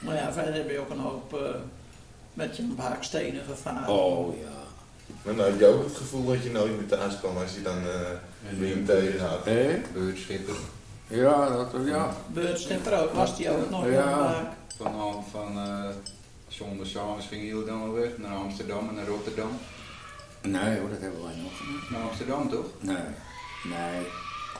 [0.00, 1.40] Maar ja, verder heb je ook een hoop eh,
[2.34, 3.88] met je baakstenen gevaren.
[3.88, 4.48] Oh ja.
[5.22, 7.62] Maar nou had je ook het gevoel dat je nooit meer thuis kwam als je
[7.62, 9.44] dan eh En wind die tegen had.
[9.44, 9.80] Hé?
[9.92, 10.54] beurtschipper.
[11.06, 12.14] Ja, dat ja.
[12.32, 14.16] Beurtschipper ook, was die ook nog Ja.
[14.18, 14.46] baak?
[14.76, 15.84] Van, van uh,
[16.48, 19.50] zonder s'avonds ging jullie dan al weg naar Amsterdam en naar Rotterdam.
[20.42, 21.52] Nee hoor, dat hebben wij nog.
[21.90, 22.66] Naar Amsterdam toch?
[22.80, 22.96] Nee,
[23.64, 24.06] nee.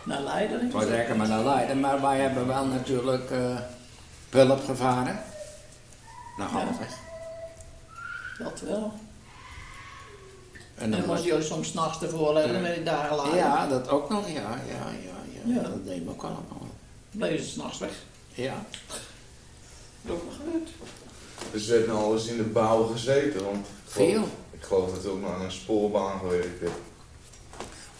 [0.02, 0.60] Naar Leiden?
[0.60, 3.56] Het was lekker maar naar Leiden, maar wij hebben wel natuurlijk eh
[4.28, 5.22] pulp gevaren.
[6.36, 6.64] Naar Ja.
[6.64, 6.88] halfweg.
[8.38, 8.92] Dat wel.
[10.74, 12.60] En dan moest je ook soms s'nachts ervoor leggen Ja.
[12.60, 13.36] met die dagen later.
[13.36, 14.90] Ja, dat ook nog, ja, ja, ja.
[15.44, 15.54] ja.
[15.54, 15.62] Ja.
[15.68, 16.66] Dat deden we ook allemaal.
[17.10, 17.90] Bleven ze s'nachts weg.
[18.34, 18.54] Ja.
[18.86, 18.96] Dat
[20.04, 20.68] is ook nog gebeurd.
[21.52, 24.28] Dus we hebben al eens in de bouw gezeten, want ik geloof- Veel.
[24.50, 26.78] Ik geloof dat we ook nog aan een spoorbaan gewerkt hebben.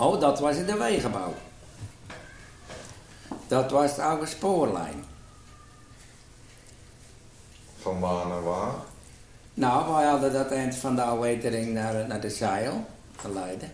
[0.01, 1.35] Oh, dat was in de wegenbouw.
[3.49, 5.05] Dat was de oude spoorlijn.
[7.81, 8.73] Van waar naar waar.
[9.55, 12.85] Nou, wij hadden dat eind van de oude wetering naar, naar de zeil,
[13.33, 13.73] Leiden.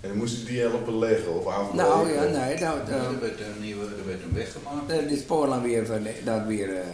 [0.00, 1.76] En moesten die helpen leggen of afbreken?
[1.76, 4.88] Nou ja, nee, dat, eh, er, werd een nieuwe, er werd een weg gemaakt.
[4.88, 6.86] de, die spoorlijn weer, van- dat weer eh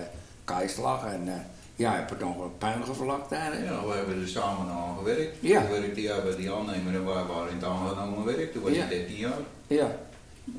[0.44, 1.34] keislag en eh,
[1.76, 3.52] ja, je hebt er nog wat puin gevlakt daar.
[3.52, 3.64] hè.
[3.64, 5.36] Ja, we hebben er samen aan gewerkt.
[5.40, 5.60] Ja.
[5.60, 8.52] Toen werkte hij bij die aannemer en wij waren in het aangenomen werk.
[8.52, 8.78] Toen was Ja.
[8.78, 9.38] hij 13 jaar.
[9.66, 9.96] Ja,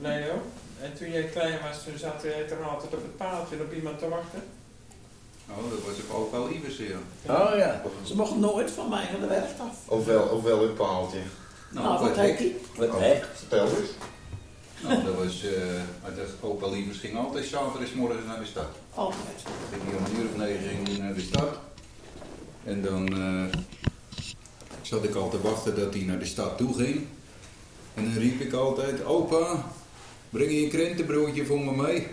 [0.02, 0.42] Leo,
[0.82, 4.00] En toen jij klein was, toen zat jij toch altijd op het paaltje op iemand
[4.00, 4.42] te wachten?
[5.50, 7.34] Oh, dat was ook wel Ivers, ja.
[7.34, 7.82] Oh ja.
[8.04, 9.78] Ze mochten nooit van mij van de werf af.
[9.86, 11.20] Of wel, of wel het paaltje.
[11.70, 12.26] Nou, wat hek.
[12.26, 12.56] heet die?
[12.76, 13.20] Wat Oh, hè?
[13.34, 13.90] Vertel eens.
[14.88, 15.52] Nou, dat was, eh
[16.02, 18.68] maar dat opa Lievers ging altijd zaterdagmorgen naar de stad.
[18.94, 19.44] Altijd.
[19.72, 21.60] Ging hij om een uur of negen naar de stad.
[22.64, 23.60] En dan eh,
[24.82, 27.06] zat ik al te wachten dat hij naar de stad toe ging.
[27.94, 29.66] En dan riep ik altijd, opa,
[30.30, 32.08] breng je een krentenbroodje voor me mee?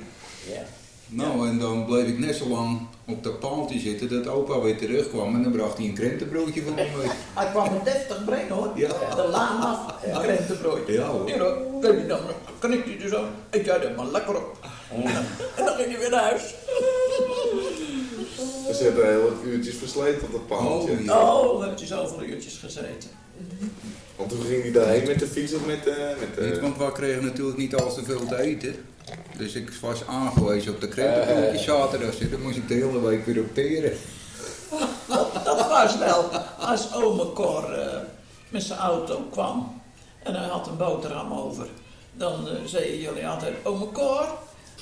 [0.49, 0.65] Ja.
[1.07, 4.79] Nou, en dan bleef ik net zo lang op dat paaltje zitten dat opa weer
[4.79, 7.09] terugkwam en dan bracht hij een krentenbroodje voor me mee.
[7.35, 8.71] Hij kwam met deftig brengen hoor.
[8.75, 8.89] Ja.
[8.89, 10.93] De laan af, een krentenbroodje.
[10.93, 11.29] Ja, hoor.
[11.29, 12.21] Ja, dan hij dan,
[12.59, 14.57] kan ik die dus zo, eet jij er maar lekker op.
[15.57, 16.55] En dan ging hij weer naar huis.
[18.67, 20.93] Dus je hebt er heel wat uurtjes versleten op dat paaltje.
[20.93, 21.35] Oh, ja.
[21.35, 23.11] Oh, dan heeft hij zoveel uurtjes gezeten.
[24.23, 26.61] Want toen ging hij daarheen met de fiets of met, eh met Niet, de...
[26.61, 28.75] want wij kregen natuurlijk niet al te veel te eten.
[29.37, 32.17] Dus ik was aangewezen op de krentenbroodjes zaterdag.
[32.17, 33.93] Dus daar moest ik de hele week weer op teren.
[35.45, 36.25] Dat was wel.
[36.59, 37.99] Als ome Cor eh,
[38.49, 39.81] met zijn auto kwam
[40.23, 41.67] en hij had een boterham over,
[42.13, 44.27] dan eh, zeiden jullie altijd, ome Cor,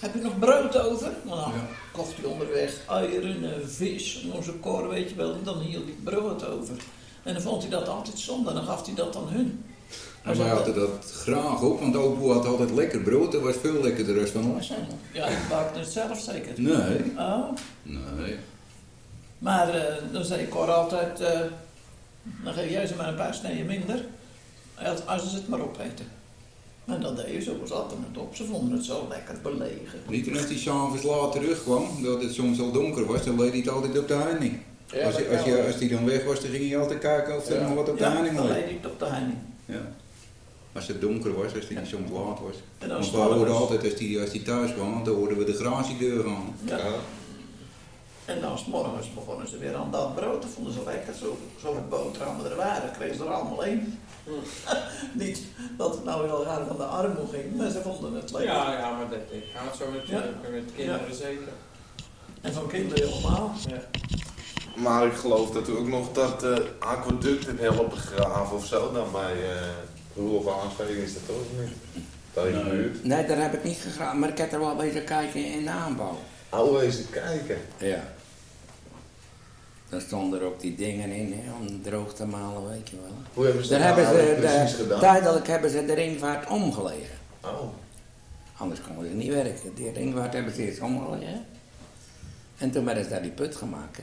[0.01, 1.11] heb je nog brood over?
[1.23, 1.67] Nou, dan Ja.
[1.93, 5.85] kocht hij onderweg eieren, eh, vis, en onze Cor weet je wel, en dan hield
[5.85, 6.75] hij brood over.
[7.23, 9.65] En dan vond hij dat altijd zonde, dan gaf hij dat aan hun.
[10.23, 13.33] En wij hadden dat graag op, want opa had altijd lekker brood.
[13.33, 14.73] Dat was veel lekkerder dan van ons.
[15.13, 16.53] Ja, ik maakte het zelf zeker.
[16.61, 17.13] Nee.
[17.19, 17.45] Oh,
[17.83, 18.37] Nee.
[19.39, 21.41] maar eh, dan zei Cor altijd, eh,
[22.45, 24.05] dan geef jij ze maar een paar sneden minder,
[24.85, 26.07] als, als ze het maar opeten.
[26.85, 29.99] En dat deden ze, ze aten het op, ze vonden het zo lekker belegen.
[30.09, 33.59] Niet toen hij s'avonds laat terugkwam, dat het soms al donker was, dan leed hij
[33.59, 34.59] het altijd op de heining.
[34.93, 37.49] Ja, als, als, je, als hij dan weg was, dan ging hij altijd kijken of
[37.49, 37.67] er Ja.
[37.67, 39.39] nog wat op de Ja, heining leed ik het op de heining.
[39.65, 39.81] Ja.
[40.73, 42.55] Als het donker was, als hij soms laat was.
[42.79, 45.45] En dan Want we hoorden altijd als hij, als hij thuis kwam, dan hoorden we
[45.45, 46.55] de graziedeur gaan.
[46.65, 46.77] Ja.
[46.77, 46.93] Ja.
[48.25, 50.43] En dan 's morgens begonnen ze weer aan dat brood.
[50.43, 51.15] Dat vonden ze lekker.
[51.15, 53.99] Zo, zo'n boterhammen er waren, kregen ze er allemaal één.
[55.23, 55.43] Niet
[55.77, 58.53] dat het nou heel raar van de armoe ging, maar ze vonden het lekker.
[58.53, 61.49] Ja, ja, maar dat ik gaat zo natuurlijk met kinderen zeker.
[62.41, 63.53] En van kinderen helemaal.
[63.69, 63.83] Ja.
[64.77, 68.93] Maar ik geloof dat u ook nog dat eh aquaduct hebt helpen graven of zo.
[68.93, 69.61] Dan bij eh
[70.17, 72.05] Roelof Aansveen is dat toch niet?
[72.35, 72.71] Daar in de Nee.
[72.73, 73.05] buurt.
[73.05, 75.71] Nee, daar heb ik niet gegraven, maar ik heb er wel bezig kijken in de
[75.71, 76.19] aanbouw.
[76.51, 77.59] Oh, eens kijken.
[77.79, 78.03] Ja.
[79.89, 83.13] Dan stonden er ook die dingen in, hè, om droog te malen, weet je wel.
[83.35, 85.01] Hoe hebben ze Daar dat hebben nou ze, precies de, gedaan?
[85.01, 87.19] tijdelijk hebben ze de ringvaart omgelegen.
[87.45, 87.61] Oh.
[88.57, 89.75] Anders konden ze niet werken.
[89.75, 91.45] Die ringvaart hebben ze eerst omgelegen.
[92.59, 93.97] En toen werden ze daar die put gemaakt.
[93.97, 94.03] hè.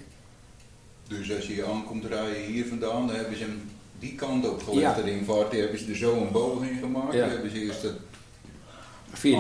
[1.08, 4.82] Dus als je aankomt rijden hier vandaan, dan hebben ze hem die kant op gelegd,
[4.82, 4.94] Ja.
[4.94, 5.52] de ringvaart.
[5.52, 7.14] Die hebben ze er zo een boog in gemaakt.
[7.14, 7.24] Ja.
[7.24, 7.96] Die hebben ze eerst het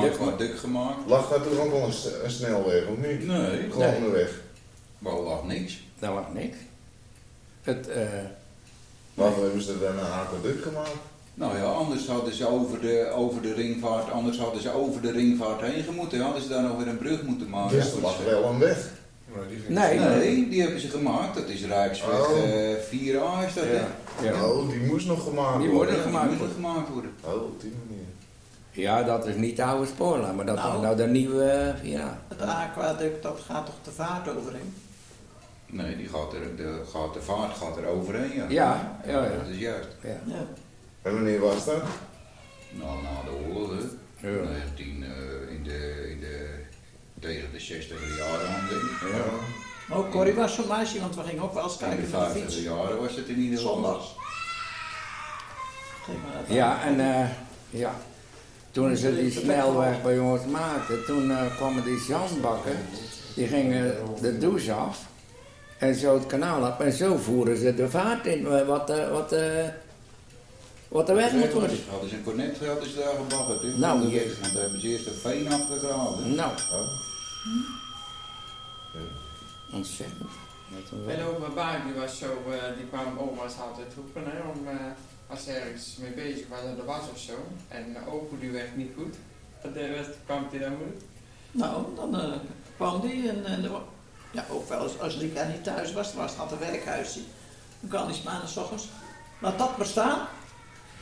[0.03, 0.97] aquaduct gemaakt.
[1.07, 1.85] Lag daar toen ook wel
[2.23, 3.27] een, snelweg, of niet?
[3.27, 3.95] Nee, Gewoon Nee.
[3.95, 4.41] een weg.
[4.99, 5.81] maar lag niks.
[5.99, 6.57] Daar lag niks.
[7.61, 8.07] Het, eh,
[9.13, 10.95] Waarom hebben ze dan een aquaduct gemaakt?
[11.33, 15.11] Nou ja, anders hadden ze over de, over de ringvaart, anders hadden ze over de
[15.11, 16.19] ringvaart heen gemoeten.
[16.21, 17.75] Hadden ze daar nog weer een brug moeten maken.
[17.77, 18.89] Dus er lag wel een weg.
[19.67, 21.35] Nee, Nee, die hebben ze gemaakt.
[21.35, 22.37] Dat is Rijksweg Oh.
[22.37, 23.85] eh 4A is dat, hè?
[24.29, 24.43] Ja.
[24.45, 25.95] Oh, die moest nog gemaakt Die worden.
[25.95, 26.55] Ja, gemaakt die worden.
[26.59, 27.11] moeten gemaakt worden.
[27.23, 28.05] Oh, op die manier.
[28.71, 30.71] Ja, dat is niet de oude spoorlijn, maar dat Nou.
[30.73, 32.21] was nou de nieuwe, eh, ja.
[32.27, 34.73] Het aquaduct, dat gaat toch de vaart overheen?
[35.65, 38.45] Nee, die gaat er, de, gaat, de vaart gaat er overheen, ja.
[38.49, 39.29] Ja, ja, ja.
[39.37, 39.87] Dat is juist.
[40.03, 40.09] ja.
[40.25, 40.45] Ja.
[41.01, 41.81] En wanneer was dat?
[42.71, 43.69] Nou, na de oorlog,
[44.15, 44.29] hè.
[44.29, 44.43] Ja.
[44.49, 46.49] 19, eh, in de, in de,
[47.19, 49.11] tegen de 60 jaren aan, denk ik.
[49.11, 49.23] Ja.
[49.87, 52.09] Maar ook Corrie was zo'n meisje, want we gingen ook wel eens de kijken de
[52.09, 52.61] 50 fiets.
[52.61, 53.73] jaren was het in ieder geval.
[53.73, 54.15] Zondags.
[56.47, 57.29] Ja, en eh,
[57.69, 57.95] ja.
[58.71, 62.77] Toen ze die snelweg bij ons maakten, toen eh, kwamen die zandbakken,
[63.35, 65.05] die gingen de douche af
[65.77, 69.11] en zo het kanaal op en zo voeren ze de vaart in, eh, wat, eh,
[69.11, 69.35] wat,
[70.87, 71.77] wat er weg moet worden.
[71.89, 73.77] Hadden ze een cornet hadden ze daar hè?
[73.77, 73.99] Nou,
[74.41, 76.35] Want hebben ze eerst een veen afgegraven.
[76.35, 76.51] Nou.
[79.71, 80.31] Ontzettend.
[81.07, 84.75] En mijn baak, die was zo, eh, die kwam oma's altijd roepen, hè, om, eh,
[85.27, 87.33] als ze ergens mee bezig was aan de was of zo.
[87.67, 89.15] En uh, opa die werkt niet goed.
[89.61, 91.01] En de rest kwam hij dan moeilijk.
[91.51, 92.37] Nou, dan eh,
[92.75, 93.71] kwam die en, en er
[94.31, 97.19] ja, ook wel eens als Lika niet thuis was, was had een werkhuisje.
[97.79, 98.87] Dan kwam die 's maandags 's ochtends.
[99.39, 100.27] Laat dat maar staan.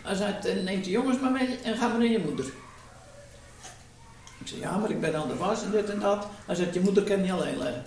[0.02, 2.46] Hij zei, "Eh, neem de jongens maar mee en ga maar naar je moeder.
[4.46, 6.28] Ik zei, ja, maar ik ben aan de was en dit en dat.
[6.46, 7.84] Hij zei, je moeder kan niet alleen leggen.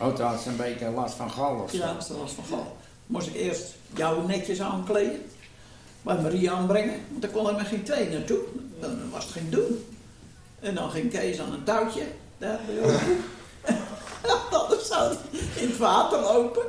[0.00, 1.76] Oh, had ze een beetje last van gal of zo.
[1.76, 2.76] Ja, dat was van gal.
[3.06, 5.22] Moest ik eerst jou netjes aankleden.
[6.02, 7.00] Bij Marie aanbrengen.
[7.10, 8.38] Want dan kon er maar geen twee naartoe.
[8.80, 9.84] Dan was het geen doen.
[10.60, 12.02] En dan ging Kees aan een touwtje,
[12.38, 13.00] daar bij ons.
[14.88, 15.14] Zou
[15.56, 16.62] in het water lopen.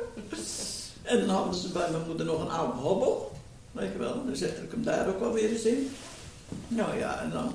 [1.02, 3.32] En dan hadden ze bij mijn moeder nog een oude hobbel.
[3.72, 5.90] Weet je wel, dan zette ik hem daar ook wel weer eens in.
[6.68, 7.54] Nou ja, en dan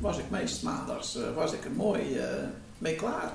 [0.00, 2.24] was ik meestal maandags uh, was ik er mooi uh,
[2.78, 3.32] mee klaar.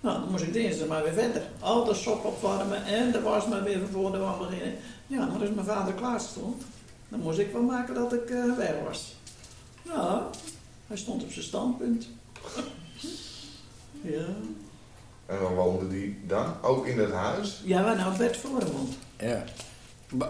[0.00, 1.42] Nou, dan moest ik dinsdag maar weer verder.
[1.60, 4.74] Al de sop opwarmen en de was maar weer voor de wand beginnen.
[5.06, 6.62] Ja, maar als mijn vader klaar stond,
[7.08, 9.14] dan moest ik wel maken dat ik uh, weg was.
[9.82, 10.22] Nou,
[10.86, 12.08] hij stond op zijn standpunt.
[14.00, 14.26] ja.
[15.26, 17.62] En dan woonde die dan ook in het huis?
[17.64, 18.94] Ja, waar nou Bert Voormond.
[19.18, 19.44] Ja.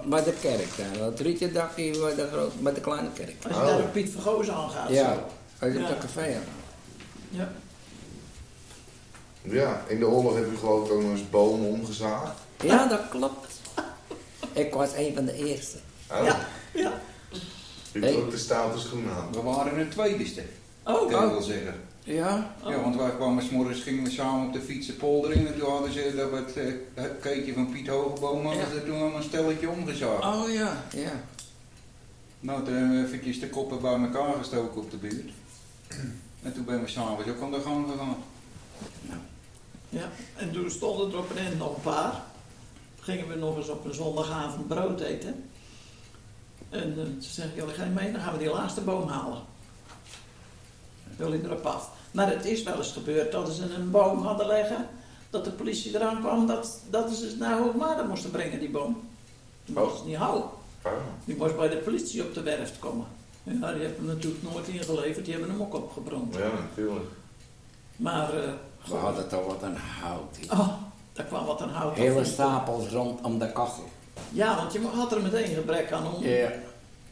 [0.06, 3.34] Bij de kerk daar, dat rietje dakje bij de, bij de kleine kerk.
[3.42, 3.66] Als je oh.
[3.66, 4.88] daar op Piet Vergoos aangaat.
[4.88, 5.24] Ja,
[5.60, 6.42] als je op dat café aan.
[7.30, 7.52] Ja.
[9.42, 12.38] Ja, in de oorlog heb je geloof ik ook nog eens bomen omgezaagd.
[12.62, 13.60] Ja, dat klopt.
[14.52, 15.78] Ik was een van de eerste.
[16.10, 16.24] Oh.
[16.24, 17.00] Ja, ja.
[17.92, 19.36] Ik heb ook de status gemaakt.
[19.36, 20.42] We waren een tweede
[20.82, 21.32] Oh, kan ik oh.
[21.32, 21.74] wel zeggen.
[22.04, 22.54] Ja?
[22.62, 22.70] Oh.
[22.70, 25.58] Ja, want wij kwamen s morgens gingen we samen op de fietsen polder in en
[25.58, 28.70] toen hadden ze dat het, uh, het keetje van Piet Hogeboom hadden Ja.
[28.70, 30.24] ze toen een stelletje omgezaagd.
[30.24, 31.22] Oh ja, ja.
[32.40, 35.30] Nou, toen hebben we eventjes de koppen bij elkaar gestoken op de buurt.
[36.42, 38.16] En toen ben we s'avonds ook aan de gang gegaan.
[39.88, 42.22] Ja, en toen stonden er op een end nog een paar.
[43.00, 45.50] Gingen we nog eens op een zondagavond brood eten.
[46.68, 49.42] En uh, toen zeg ik, jullie gaan mee, dan gaan we die laatste boom halen.
[51.18, 51.90] Jullie erop af.
[52.10, 54.88] Maar het is wel eens gebeurd dat ze een boom hadden leggen,
[55.30, 59.08] dat de politie eraan kwam, dat, dat ze naar Hoogmaarden moesten brengen, die boom.
[59.64, 60.48] Die mochten ze niet houden.
[60.82, 60.92] Oh.
[61.24, 63.06] Die moest bij de politie op de werf komen.
[63.46, 66.34] Ja, die hebben hem natuurlijk nooit ingeleverd, die hebben hem ook opgebrand.
[66.34, 67.04] Ja, natuurlijk.
[67.96, 68.50] Maar, eh,
[68.88, 70.36] We hadden toch wat een hout.
[70.40, 70.50] hier.
[70.52, 70.68] oh,
[71.12, 72.26] daar kwam wat een hout Hele af.
[72.26, 73.88] stapels rondom de kachel.
[74.32, 76.52] Ja, want je had er meteen gebrek aan om, Ja.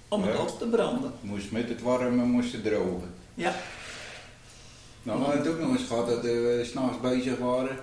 [0.09, 0.41] om het Ja.
[0.41, 1.13] op te branden.
[1.21, 3.15] Moest met het warmen moest het drogen.
[3.35, 3.55] Ja,
[5.03, 7.79] Nou, we hadden het ook nog eens gehad dat eh, we s'nachts bezig waren.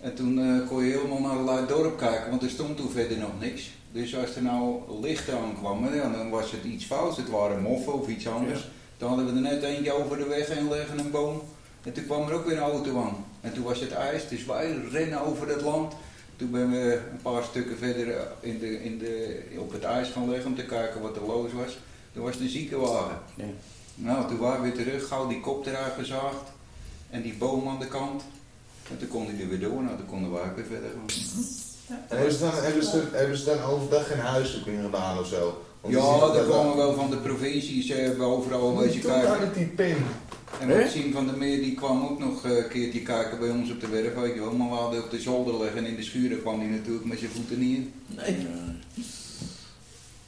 [0.00, 2.90] En toen eh, kon je helemaal naar het Luid dorp kijken, want er stond toen
[2.90, 3.70] verder nog niks.
[3.94, 7.16] Dus als er nou lichten aankwamen, ja, dan was het iets fouts.
[7.16, 8.68] Het waren moffen of iets anders.
[8.98, 11.42] Dan hadden we er net eentje over de weg heen leggen, een boom.
[11.82, 13.24] En toen kwam er ook weer een auto aan.
[13.40, 15.94] En toen was het ijs, dus wij rennen over het land.
[16.36, 20.08] Toen ben we een paar stukken verder eh, in de, in de, op het ijs
[20.08, 21.78] gaan liggen om te kijken wat er los was.
[22.12, 23.18] Toen was een ziekenwagen.
[23.34, 23.44] Ja.
[23.94, 26.52] Nou, toen waren we weer terug, gauw die kop eruit gezaagd.
[27.10, 28.22] En die boom aan de kant.
[28.90, 31.73] En toen kon hij er weer door, nou toen konden we ook weer verder gaan.
[31.88, 35.62] En hebben ze dan, hebben ze, hebben ze dan overdag geen huiszoeking gedaan of zo?
[35.80, 39.10] Want Ja, dat daar wel- kwamen wel van de provincies, eh, hebben overal een beetje
[39.10, 39.96] het die pin.
[40.60, 40.68] En?
[40.68, 43.80] Maxime van der Meer die kwam ook nog eh, een keertje kijken bij ons op
[43.80, 44.52] de werf, weet je wel.
[44.52, 47.04] Maar we hadden op de zolder liggen en in de schuur daar kwam hij natuurlijk
[47.04, 47.92] met zijn voeten niet in.
[48.06, 48.46] nee.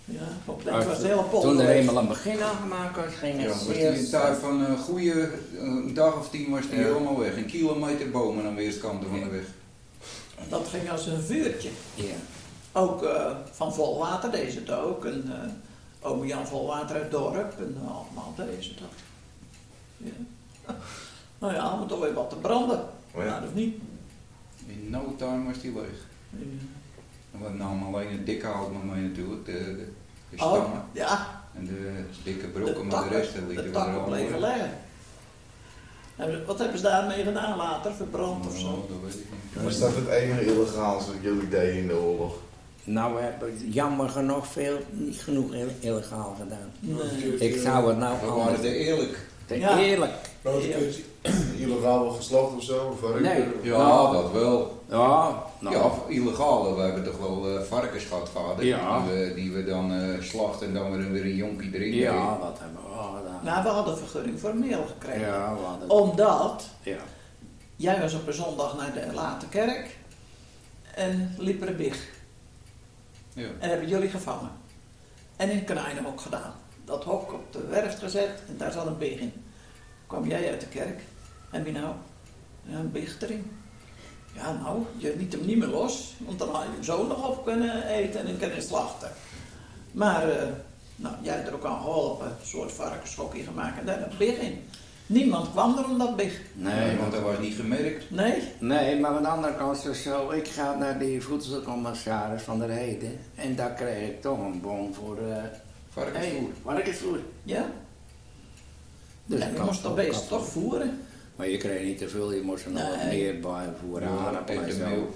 [0.04, 1.50] Ja, op dat was de hele polder.
[1.50, 4.38] Toen er eenmaal een begin aan gemaakt was, ging Ja, het was die in tijd
[4.38, 6.84] van een goede een dag of tien was die Ja.
[6.84, 7.36] helemaal weg.
[7.36, 9.44] Een kilometer bomen aan weerskanten van de weg.
[10.48, 11.70] Dat ging als een vuurtje.
[11.94, 12.14] Ja.
[12.72, 15.04] Ook eh, van Volwater deze het ook.
[15.04, 17.54] En uh, oom Jan Volwater uit het dorp.
[17.58, 18.94] En eh, allemaal deze het ook.
[19.96, 20.12] Ja.
[21.38, 22.80] Nou ja, om toch weer wat te branden.
[23.12, 23.28] Oh ja.
[23.30, 23.76] Nou, of niet.
[24.66, 26.06] In no time was die leeg.
[26.30, 26.38] Ja.
[27.32, 29.92] En we namen alleen het dikke hout nog mee natuurlijk, de, de,
[30.30, 30.82] de Oh, stammen.
[30.92, 34.08] ja, En de dikke de brokken, maar de rest lieten de we er takken allemaal
[34.08, 34.50] bleven weg.
[34.50, 34.60] liggen.
[34.60, 34.84] Hebben ze-
[36.46, 37.92] Wat hebben ze daarmee gedaan later?
[37.92, 38.66] Verbrand of zo?
[38.66, 39.64] Oh, dat weet ik niet.
[39.64, 42.34] Was dat het enige illegaals wat jullie deden in de oorlog?
[42.84, 46.70] Nou, we hebben jammer genoeg veel, niet genoeg ill- illegaal gedaan.
[46.80, 47.36] Nee.
[47.38, 49.18] Ik zou het nou We waren er eerlijk.
[49.46, 49.78] Te Ja.
[49.78, 50.12] eerlijk.
[50.46, 51.02] Nou, keertje
[51.64, 52.88] illegaal wel geslacht of zo?
[52.92, 53.20] Of wat?
[53.20, 53.44] Nee.
[53.62, 54.12] Ja, Nou.
[54.16, 54.82] dat wel.
[54.88, 55.76] Ja, nou.
[55.76, 56.76] Ja, illegaal.
[56.76, 58.64] We hebben toch wel eh, varkens gehad, vader.
[58.64, 59.00] Ja.
[59.00, 62.38] Die, we, die we dan eh, slachten en dan weer, weer een jonkie erin Ja,
[62.40, 63.40] dat hebben we wel gedaan.
[63.44, 65.20] Nou, we hadden vergunning voor meel gekregen.
[65.20, 65.90] Ja, we hadden...
[65.90, 66.96] Omdat Ja.
[67.76, 69.96] jij was op een zondag naar de late kerk
[70.94, 72.08] en liep er een big.
[73.32, 73.46] Ja.
[73.58, 74.50] En hebben jullie gevangen.
[75.36, 76.54] En in Knijnen ook gedaan.
[76.84, 79.32] Dat hok op de werf gezet en daar zat een big in.
[80.06, 81.00] Kwam jij uit de kerk
[81.50, 81.94] en wie nou?
[82.70, 83.50] Een big erin.
[84.34, 87.28] Ja, nou, je liet hem niet meer los, want dan had je hem zo nog
[87.28, 89.10] op kunnen eten en kunnen slachten.
[89.92, 90.48] Maar, eh,
[90.96, 94.38] nou, jij hebt er ook aan geholpen, een soort varkenshokje gemaakt en daar een big
[94.38, 94.64] in.
[95.06, 96.40] Niemand kwam er om dat big.
[96.52, 98.10] Nee, want dat was niet gemerkt.
[98.10, 100.30] Nee, nee, maar aan de andere kant is het zo.
[100.30, 103.18] Ik ga naar die voedselcommissaris van der Heden.
[103.34, 105.36] En daar kreeg ik toch een bon voor uh,
[105.90, 106.50] Varkensvoer.
[106.62, 107.18] varkensvoer.
[107.42, 107.66] ja.
[109.26, 111.00] Dus je moest dat beest toch voeren.
[111.36, 114.08] Maar je kreeg niet te veel, je moest er nog wat meer bij voeren.
[114.08, 115.12] Ja, aardappelen en zo.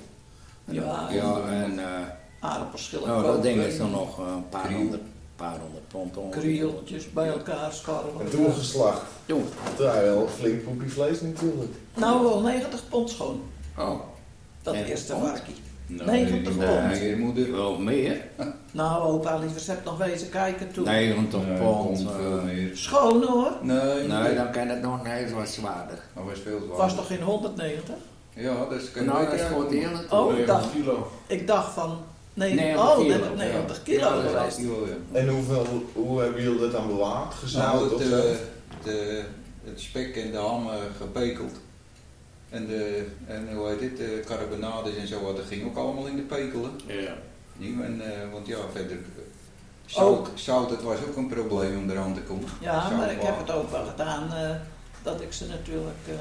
[0.65, 1.79] Ja, Ja, en...
[1.79, 1.85] eh
[2.41, 3.09] aardappelschillen.
[3.09, 4.79] nou, dat ding is dan nog eh, een paar Kriel.
[4.79, 5.03] honderd,
[5.37, 6.41] paar honderd pond ongeveer.
[6.41, 8.21] Krieltjes bij elkaar scharrelen.
[8.21, 9.03] En toen geslacht.
[9.27, 9.43] Je
[10.03, 11.73] wel flink poepie vlees natuurlijk.
[11.95, 13.43] Nou, wel 90 pond schoon.
[13.79, 14.01] Oh,
[14.63, 15.55] Dat 90 eerste varkie.
[15.91, 16.86] Nee, 90 die- pond.
[16.86, 17.53] Nee, je moeder.
[17.53, 18.16] wel meer.
[18.72, 20.84] Nou, opa liever hebt nog wezen kijken toen.
[20.84, 21.82] 90 Nee, pond.
[21.86, 22.70] pond eh, veel meer.
[22.76, 23.53] Schoon hoor.
[23.62, 25.99] Nee, nee, dan kan het nog nee, het was zwaarder.
[26.14, 26.76] Dat was veel zwaarder.
[26.76, 27.95] Was toch geen 190?
[28.34, 29.72] Ja, dat is kan je Nou, dat is het uitkomen.
[29.78, 30.12] eerlijk.
[30.12, 31.11] Oh, ik 90 dacht, kilo.
[31.26, 31.99] ik dacht van
[32.34, 33.82] 90, 90 oh, kilo, net op 90 Ja.
[33.82, 34.59] kilo Ja, dat is geweest.
[35.12, 37.14] En hoeveel, hoe hebben jullie dat dan bewaard?
[37.24, 38.16] Nou, Gezout het, of zo?
[38.16, 38.22] eh,
[38.84, 39.22] de,
[39.64, 41.53] het spek en de ham eh, gepekeld.
[42.51, 46.17] En, de, en hoe heet dit, de carbonades en zo, dat ging ook allemaal in
[46.17, 46.71] de pekelen.
[46.87, 47.15] Ja.
[47.85, 49.23] En, eh, want ja, verder, eh,
[49.87, 52.49] zout, zout, het was ook een probleem om eraan te komen.
[52.61, 54.51] Ja, Zout maar ik heb het ook wel gedaan eh,
[55.03, 56.13] dat ik ze natuurlijk eh,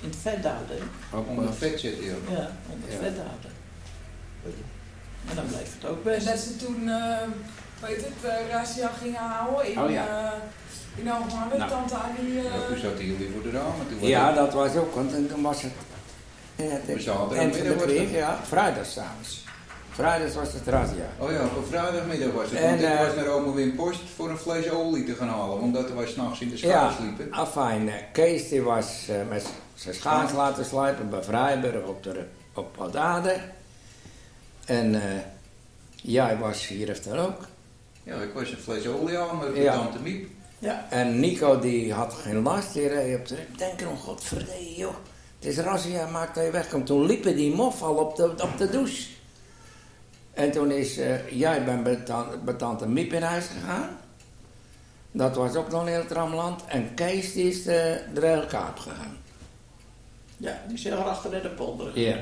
[0.00, 0.76] in het vet houden.
[1.14, 1.52] Ook Onder wel.
[1.52, 2.14] vet zitten, ja.
[2.30, 2.98] Ja, onder het Ja.
[2.98, 3.50] vet houden.
[5.28, 6.26] En dan bleef het ook En best.
[6.26, 7.16] dat ze toen, eh
[7.80, 10.34] weet het, eh razzia gingen houden in, Oh ja.
[10.96, 11.58] Eh, in Alkmaar.
[11.58, 11.70] Nou.
[11.70, 13.88] Tante Annie, eh, Ja, toen zaten jullie voor de ramen.
[13.88, 15.72] Toen was Ja, het- dat was ook, want toen was het.
[16.56, 18.10] Ja, We het zaten eind van de kreeg, het.
[18.10, 19.44] ja, vrijdagsavonds.
[19.90, 21.04] Vrijdags was het razzia.
[21.18, 22.58] Oh ja, op vrijdagmiddag was het.
[22.58, 25.28] En, want ik eh, was naar Ome Wim Post voor een fles olie te gaan
[25.28, 27.32] halen, omdat wij s'nachts in de Ja, schaars liepen.
[27.32, 27.88] afijn.
[27.88, 32.24] eh, Kees die was eh, met zijn schaars laten slijpen bij Vrijburg op, de,
[32.54, 32.90] op.
[34.66, 35.00] En eh,
[35.94, 37.38] jij was hier of daar ook.
[38.02, 39.72] Ja, ik was een fles olie aan met Ja.
[39.74, 40.28] tante Miep.
[40.62, 44.74] Ja, En Nico die had geen last, die reed op de Ik denk erom, godverdomme
[44.76, 44.94] joh.
[45.38, 46.86] Het is razzia, maakt dat je wegkomt.
[46.86, 49.08] Toen liepen die mof al op de, op de douche.
[50.32, 53.98] En toen is, eh, jij bent bij, tan- bij tante Miep in huis gegaan.
[55.12, 56.64] Dat was ook nog een heel tramland.
[56.66, 59.16] En Kees die is de, de Reelkaap gegaan.
[60.36, 61.98] ja die zit achter in de polder.
[62.00, 62.16] Ja.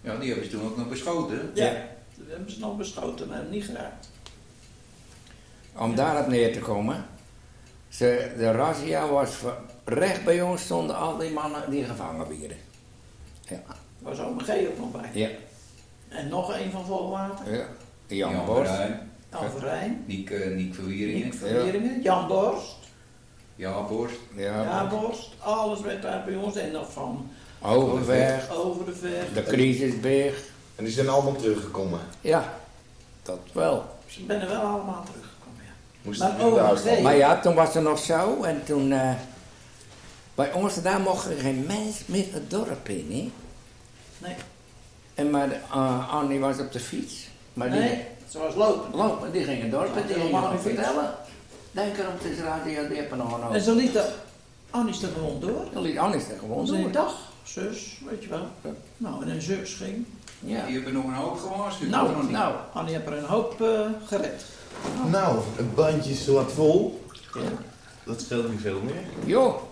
[0.00, 1.50] Ja, die hebben ze toen ook nog beschoten.
[1.54, 1.72] Ja, Ja.
[2.16, 4.08] dat hebben ze nog beschoten, maar niet geraakt.
[5.76, 7.06] Om daarop neer te komen.
[7.96, 9.30] Ze, de razzia was
[9.84, 12.56] recht bij ons stonden al die mannen die gevangen werden.
[13.48, 13.60] Ja.
[13.98, 15.10] was oom G ook nog bij.
[15.12, 15.28] Ja.
[16.08, 17.54] En nog een van Volwater.
[17.54, 17.66] ja.
[18.06, 18.72] Jan, Jan Borst.
[19.30, 20.04] Jan Verijn.
[20.06, 22.02] Niek, eh, Niek Verwieringen, Nick Verwieringen.
[22.02, 22.76] Jan Borst.
[23.56, 24.16] Ja Borst.
[24.34, 25.28] Ja, Ja, Borst.
[25.38, 26.56] Alles werd daar bij ons.
[26.56, 27.30] En nog van
[27.62, 28.50] Overweg.
[28.50, 29.24] over de ver.
[29.34, 30.42] De crisisberg.
[30.76, 32.00] En die zijn allemaal teruggekomen.
[32.20, 32.52] Ja,
[33.22, 33.84] dat wel.
[34.06, 35.25] Ze zijn er wel allemaal teruggekomen,
[36.18, 37.02] Maar die oh.
[37.02, 38.42] Maar ja, toen was het nog zo.
[38.42, 38.92] En toen...
[38.92, 39.10] eh,
[40.36, 43.30] bij ons daar mocht er geen mens meer het dorp in, hè?
[44.26, 44.34] Nee,
[45.14, 47.28] En maar uh, Annie was op de fiets.
[47.52, 48.96] Maar die nee, ze was lopen.
[48.96, 50.06] lopen, die ging het dorp in.
[50.06, 51.14] Die helemaal gewoon niet vertellen.
[51.70, 54.04] Denk erom, het is radio, die hebben nog een En ze lieten
[54.70, 55.64] Annie er gewoon door.
[55.72, 56.92] Dan liet Annie er gewoon Ze door.
[56.92, 58.46] dag, zus, weet je wel.
[58.96, 60.06] Nou, en een zus ging.
[60.40, 60.66] Ja.
[60.66, 61.90] Die hebben nog een hoop gewaarschuwd.
[61.90, 64.44] Nou, nou, Annie heeft er een hoop eh, gered.
[65.10, 67.04] Nou, het bandje is wat vol.
[67.34, 67.40] Ja.
[68.04, 69.02] Dat scheelt niet veel meer.
[69.24, 69.62] Joh,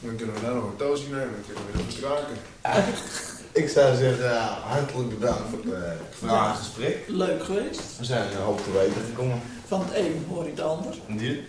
[0.00, 1.30] Dan kunnen we daar nog een toosje nemen.
[1.32, 2.36] Dan kunnen we weer verstraken.
[3.62, 7.04] Ik zou zeggen, eh, hartelijk bedankt voor het eh, vragengesprek.
[7.06, 7.80] Leuk geweest.
[7.98, 9.40] We zijn een hoop te weten gekomen.
[9.66, 10.94] Van het een hoor ik het ander.
[11.08, 11.40] Dit.